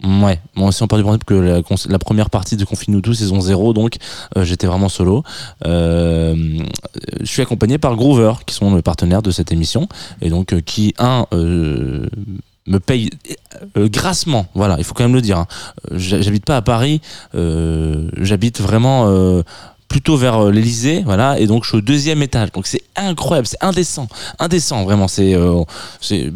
Ouais, 0.02 0.40
moi 0.56 0.70
aussi 0.70 0.82
on 0.82 0.88
part 0.88 0.98
du 0.98 1.04
principe 1.04 1.26
que 1.26 1.34
la, 1.34 2.00
première 2.00 2.30
partie 2.30 2.56
de 2.56 2.64
Confine 2.64 2.94
nous 2.94 3.02
tous, 3.02 3.16
saison 3.16 3.42
0, 3.42 3.74
donc 3.74 3.98
euh, 4.38 4.46
j'étais 4.46 4.66
vraiment 4.66 4.88
solo. 4.88 5.24
Euh, 5.66 6.64
je 7.20 7.26
suis 7.26 7.42
accompagné 7.42 7.78
par 7.78 7.98
Groover, 7.98 8.32
qui 8.46 8.56
sont 8.56 8.74
les 8.76 8.82
partenaires 8.82 9.22
de 9.22 9.32
cette 9.32 9.52
émission, 9.52 9.90
et 10.22 10.30
donc 10.30 10.54
euh, 10.54 10.62
qui, 10.62 10.94
un, 11.00 11.26
me 11.34 12.80
paye 12.80 13.10
grassement, 13.76 14.46
voilà, 14.54 14.76
il 14.78 14.86
faut 14.86 14.94
quand 14.94 15.04
même 15.04 15.16
le 15.16 15.22
dire. 15.22 15.40
Hein. 15.40 15.48
J'habite 15.92 16.46
pas 16.46 16.56
à 16.56 16.62
Paris, 16.62 17.02
j'habite 17.34 18.62
vraiment 18.62 19.44
plutôt 19.90 20.16
vers 20.16 20.46
euh, 20.46 20.52
l'Elysée, 20.52 21.02
voilà, 21.04 21.40
et 21.40 21.48
donc 21.48 21.64
je 21.64 21.70
suis 21.70 21.78
au 21.80 21.82
deuxième 21.82 22.22
étage. 22.22 22.52
Donc 22.52 22.68
c'est 22.68 22.84
incroyable, 22.96 23.48
c'est 23.48 23.62
indécent, 23.62 24.08
indécent 24.38 24.84
vraiment. 24.86 25.08
C'est, 25.08 25.34
euh, 25.34 25.64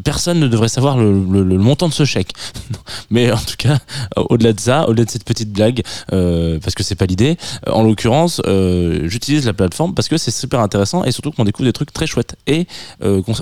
personne 0.03 0.39
ne 0.39 0.47
devrait 0.47 0.67
savoir 0.67 0.97
le, 0.97 1.13
montant 1.57 1.87
de 1.87 1.93
ce 1.93 2.03
chèque. 2.03 2.33
Mais 3.11 3.31
en 3.31 3.37
tout 3.37 3.55
cas, 3.57 3.77
au-delà 4.17 4.53
de 4.53 4.59
ça, 4.59 4.89
au-delà 4.89 5.05
de 5.05 5.09
cette 5.09 5.23
petite 5.23 5.51
blague, 5.53 5.83
euh, 6.11 6.59
parce 6.59 6.73
que 6.73 6.83
c'est 6.83 6.95
pas 6.95 7.05
l'idée. 7.05 7.37
En 7.67 7.83
l'occurrence, 7.83 8.41
j'utilise 9.03 9.45
la 9.45 9.53
plateforme 9.53 9.93
parce 9.93 10.09
que 10.09 10.17
c'est 10.17 10.31
super 10.31 10.59
intéressant 10.59 11.03
et 11.03 11.11
surtout 11.11 11.31
qu'on 11.31 11.45
découvre 11.45 11.67
des 11.67 11.73
trucs 11.73 11.93
très 11.93 12.07
chouettes 12.07 12.35
et 12.47 12.65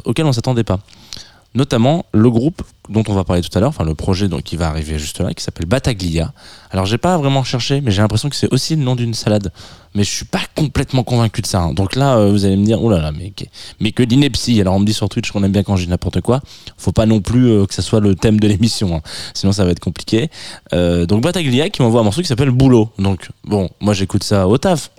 auxquels 0.05 0.25
on 0.25 0.33
s'attendait 0.33 0.65
pas 0.65 0.79
notamment 1.53 2.05
le 2.13 2.29
groupe 2.29 2.63
dont 2.89 3.03
on 3.07 3.13
va 3.13 3.23
parler 3.23 3.41
tout 3.41 3.55
à 3.57 3.61
l'heure, 3.61 3.69
enfin 3.69 3.83
le 3.83 3.95
projet 3.95 4.27
donc, 4.27 4.43
qui 4.43 4.57
va 4.57 4.67
arriver 4.67 4.97
juste 4.97 5.19
là, 5.19 5.33
qui 5.33 5.43
s'appelle 5.43 5.65
Bataglia. 5.65 6.33
Alors 6.71 6.85
j'ai 6.85 6.97
pas 6.97 7.17
vraiment 7.17 7.43
cherché, 7.43 7.81
mais 7.81 7.91
j'ai 7.91 8.01
l'impression 8.01 8.29
que 8.29 8.35
c'est 8.35 8.51
aussi 8.53 8.75
le 8.75 8.83
nom 8.83 8.95
d'une 8.95 9.13
salade. 9.13 9.51
Mais 9.93 10.03
je 10.05 10.09
suis 10.09 10.25
pas 10.25 10.41
complètement 10.55 11.03
convaincu 11.03 11.41
de 11.41 11.47
ça. 11.47 11.61
Hein. 11.61 11.73
Donc 11.73 11.95
là, 11.95 12.17
euh, 12.17 12.31
vous 12.31 12.45
allez 12.45 12.55
me 12.55 12.65
dire, 12.65 12.81
oh 12.81 12.89
là 12.89 13.01
là, 13.01 13.11
mais, 13.11 13.91
que 13.91 14.03
d'ineptie. 14.03 14.59
Alors 14.61 14.75
on 14.75 14.79
me 14.79 14.85
dit 14.85 14.93
sur 14.93 15.09
Twitch 15.09 15.31
qu'on 15.31 15.43
aime 15.43 15.51
bien 15.51 15.63
quand 15.63 15.75
dis 15.75 15.87
n'importe 15.87 16.21
quoi. 16.21 16.41
Faut 16.77 16.93
pas 16.93 17.05
non 17.05 17.19
plus 17.19 17.49
euh, 17.49 17.65
que 17.65 17.73
ça 17.73 17.81
soit 17.81 17.99
le 17.99 18.15
thème 18.15 18.39
de 18.39 18.47
l'émission, 18.47 18.95
hein. 18.95 19.01
sinon 19.33 19.51
ça 19.51 19.65
va 19.65 19.71
être 19.71 19.81
compliqué. 19.81 20.29
Euh, 20.73 21.05
donc 21.05 21.21
Bataglia 21.21 21.69
qui 21.69 21.81
m'envoie 21.81 22.01
un 22.01 22.05
morceau 22.05 22.21
qui 22.21 22.27
s'appelle 22.27 22.51
Boulot. 22.51 22.89
Donc 22.99 23.29
bon, 23.43 23.69
moi 23.81 23.93
j'écoute 23.93 24.23
ça 24.23 24.47
au 24.47 24.57
taf 24.57 24.91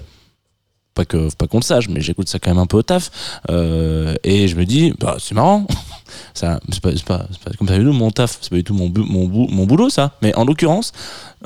pas 0.94 1.05
que 1.05 1.35
pas 1.35 1.46
qu'on 1.46 1.59
le 1.59 1.62
sache 1.62 1.88
mais 1.88 2.00
j'écoute 2.00 2.28
ça 2.28 2.38
quand 2.38 2.50
même 2.50 2.59
un 2.59 2.66
peu 2.66 2.78
au 2.78 2.83
taf 2.83 3.11
euh, 3.50 4.14
et 4.24 4.48
je 4.48 4.57
me 4.57 4.64
dis 4.64 4.92
bah 4.98 5.16
c'est 5.18 5.35
marrant 5.35 5.66
ça 6.35 6.61
c'est 6.70 6.83
pas, 6.83 6.92
pas, 7.07 7.26
pas, 7.44 7.50
comme 7.59 7.68
ça 7.68 7.78
du 7.78 7.85
tout 7.85 7.92
mon 7.92 8.11
taf 8.11 8.38
c'est 8.40 8.50
pas 8.50 8.57
du 8.57 8.64
tout 8.64 8.74
mon, 8.74 8.92
mon, 8.94 9.28
mon 9.28 9.66
boulot 9.66 9.90
ça 9.90 10.12
mais 10.22 10.35
en 10.35 10.44
l'occurrence 10.44 10.92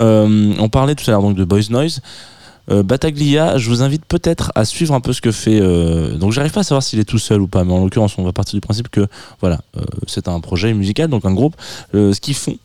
euh, 0.01 0.55
on 0.59 0.69
parlait 0.69 0.95
tout 0.95 1.05
à 1.09 1.13
l'heure 1.13 1.23
donc 1.23 1.37
de 1.37 1.45
Boys 1.45 1.71
Noise 1.71 2.01
euh, 2.69 2.83
Bataglia, 2.83 3.59
je 3.59 3.69
vous 3.69 3.83
invite 3.83 4.05
peut-être 4.07 4.51
à 4.57 4.65
suivre 4.65 4.93
un 4.93 5.01
peu 5.01 5.13
ce 5.13 5.21
que 5.21 5.31
fait. 5.31 5.61
Donc, 6.19 6.33
j'arrive 6.33 6.51
pas 6.51 6.63
à 6.63 6.65
savoir 6.65 6.83
s'il 6.83 6.99
est 6.99 7.05
tout 7.05 7.21
seul 7.21 7.41
ou 7.41 7.47
pas, 7.47 7.63
mais 7.63 7.73
en 7.73 7.85
l'occurrence, 7.85 8.19
on 8.19 8.25
va 8.25 8.33
partir 8.33 8.55
du 8.57 8.61
principe 8.61 8.89
que 8.89 9.07
voilà, 9.41 9.61
c'est 10.09 10.27
un 10.27 10.41
projet 10.41 10.75
musical, 10.75 11.07
donc 11.07 11.25
un 11.25 11.33
groupe. 11.33 11.55
ce 11.93 12.19
qu'ils 12.19 12.35
font, 12.35 12.59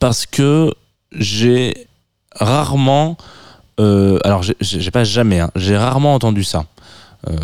parce 0.00 0.26
que 0.26 0.74
j'ai 1.12 1.86
rarement 2.38 3.16
euh, 3.80 4.18
alors, 4.24 4.42
j'ai 4.60 4.90
pas 4.90 5.04
jamais, 5.04 5.40
hein, 5.40 5.50
j'ai 5.56 5.76
rarement 5.76 6.14
entendu 6.14 6.44
ça. 6.44 6.64
Euh, 7.26 7.36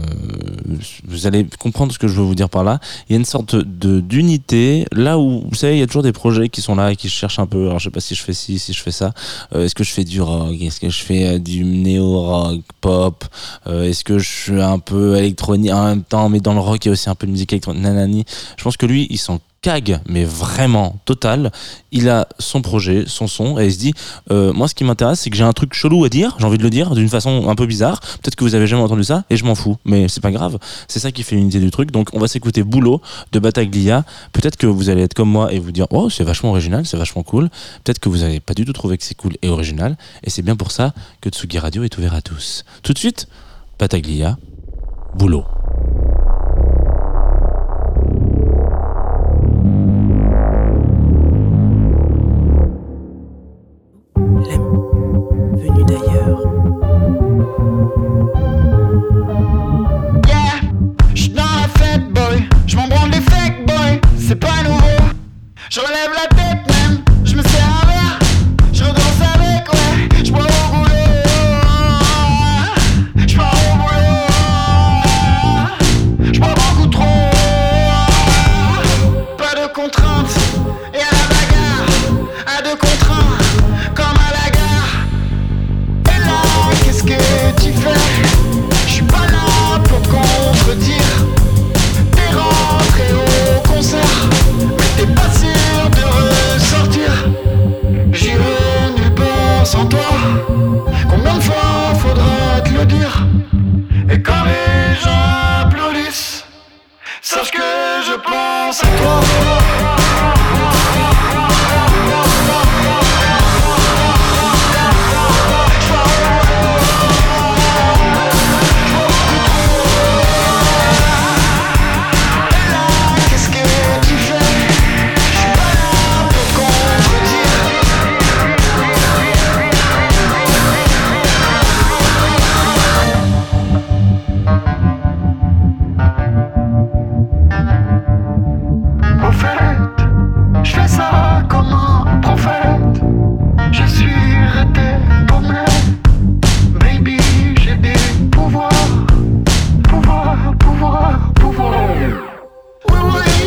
vous 1.08 1.26
allez 1.26 1.46
comprendre 1.58 1.90
ce 1.90 1.98
que 1.98 2.06
je 2.06 2.12
veux 2.12 2.22
vous 2.22 2.34
dire 2.34 2.50
par 2.50 2.64
là. 2.64 2.80
Il 3.08 3.12
y 3.12 3.14
a 3.14 3.18
une 3.18 3.24
sorte 3.24 3.56
de 3.56 4.00
d'unité 4.00 4.84
là 4.92 5.18
où 5.18 5.40
vous 5.48 5.54
savez 5.54 5.76
il 5.76 5.80
y 5.80 5.82
a 5.82 5.86
toujours 5.86 6.02
des 6.02 6.12
projets 6.12 6.50
qui 6.50 6.60
sont 6.60 6.74
là 6.74 6.92
et 6.92 6.96
qui 6.96 7.08
cherchent 7.08 7.38
un 7.38 7.46
peu. 7.46 7.64
Alors 7.64 7.78
je 7.78 7.84
sais 7.84 7.90
pas 7.90 8.00
si 8.00 8.14
je 8.14 8.22
fais 8.22 8.34
ci, 8.34 8.58
si 8.58 8.74
je 8.74 8.82
fais 8.82 8.90
ça. 8.90 9.14
Euh, 9.54 9.64
est-ce 9.64 9.74
que 9.74 9.82
je 9.82 9.92
fais 9.92 10.04
du 10.04 10.20
rock? 10.20 10.54
Est-ce 10.60 10.80
que 10.80 10.90
je 10.90 11.02
fais 11.02 11.38
du 11.38 11.64
néo 11.64 12.20
rock 12.20 12.60
pop 12.82 13.24
Est-ce 13.66 14.04
que 14.04 14.18
je 14.18 14.28
suis 14.28 14.60
un 14.60 14.80
peu 14.80 15.16
électronique 15.16 15.72
en 15.72 15.86
même 15.86 16.02
temps 16.02 16.28
Mais 16.28 16.40
dans 16.40 16.52
le 16.52 16.60
rock 16.60 16.84
il 16.84 16.88
y 16.88 16.90
a 16.90 16.92
aussi 16.92 17.08
un 17.08 17.14
peu 17.14 17.26
de 17.26 17.32
musique 17.32 17.54
électronique. 17.54 17.82
Nanani. 17.82 18.26
Je 18.58 18.62
pense 18.62 18.76
que 18.76 18.84
lui 18.84 19.06
il 19.08 19.18
s'en 19.18 19.40
cag, 19.62 20.00
mais 20.08 20.24
vraiment 20.24 20.96
total. 21.04 21.52
Il 21.92 22.08
a 22.08 22.26
son 22.38 22.62
projet, 22.62 23.04
son 23.06 23.26
son, 23.26 23.58
et 23.58 23.66
il 23.66 23.72
se 23.72 23.78
dit 23.78 23.92
euh, 24.30 24.52
Moi, 24.52 24.68
ce 24.68 24.74
qui 24.74 24.84
m'intéresse, 24.84 25.20
c'est 25.20 25.30
que 25.30 25.36
j'ai 25.36 25.44
un 25.44 25.52
truc 25.52 25.74
chelou 25.74 26.04
à 26.04 26.08
dire, 26.08 26.36
j'ai 26.38 26.46
envie 26.46 26.58
de 26.58 26.62
le 26.62 26.70
dire 26.70 26.94
d'une 26.94 27.08
façon 27.08 27.48
un 27.48 27.54
peu 27.54 27.66
bizarre. 27.66 28.00
Peut-être 28.00 28.36
que 28.36 28.44
vous 28.44 28.54
avez 28.54 28.66
jamais 28.66 28.82
entendu 28.82 29.04
ça, 29.04 29.24
et 29.28 29.36
je 29.36 29.44
m'en 29.44 29.54
fous, 29.54 29.76
mais 29.84 30.08
c'est 30.08 30.22
pas 30.22 30.30
grave. 30.30 30.58
C'est 30.88 31.00
ça 31.00 31.12
qui 31.12 31.22
fait 31.22 31.36
l'unité 31.36 31.60
du 31.60 31.70
truc. 31.70 31.90
Donc, 31.90 32.08
on 32.14 32.18
va 32.18 32.28
s'écouter 32.28 32.62
Boulot 32.62 33.02
de 33.32 33.38
Bataglia. 33.38 34.04
Peut-être 34.32 34.56
que 34.56 34.66
vous 34.66 34.88
allez 34.88 35.02
être 35.02 35.14
comme 35.14 35.30
moi 35.30 35.52
et 35.52 35.58
vous 35.58 35.72
dire 35.72 35.86
Oh, 35.90 36.08
c'est 36.08 36.24
vachement 36.24 36.50
original, 36.50 36.86
c'est 36.86 36.96
vachement 36.96 37.22
cool. 37.22 37.50
Peut-être 37.84 37.98
que 37.98 38.08
vous 38.08 38.18
n'avez 38.18 38.40
pas 38.40 38.54
du 38.54 38.64
tout 38.64 38.72
trouvé 38.72 38.96
que 38.96 39.04
c'est 39.04 39.16
cool 39.16 39.34
et 39.42 39.48
original, 39.48 39.96
et 40.24 40.30
c'est 40.30 40.42
bien 40.42 40.56
pour 40.56 40.70
ça 40.70 40.94
que 41.20 41.28
Tsugi 41.28 41.58
Radio 41.58 41.84
est 41.84 41.98
ouvert 41.98 42.14
à 42.14 42.22
tous. 42.22 42.64
Tout 42.82 42.94
de 42.94 42.98
suite, 42.98 43.28
Bataglia, 43.78 44.38
Boulot. 45.14 45.44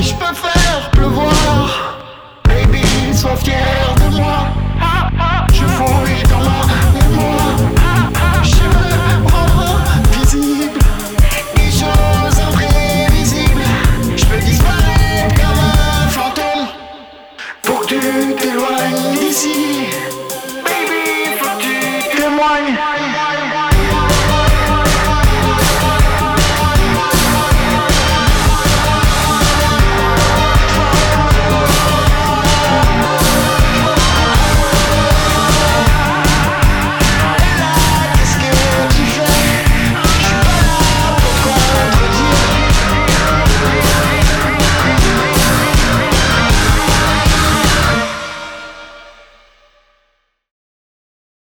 Fish 0.03 0.11
Buffet. 0.19 0.52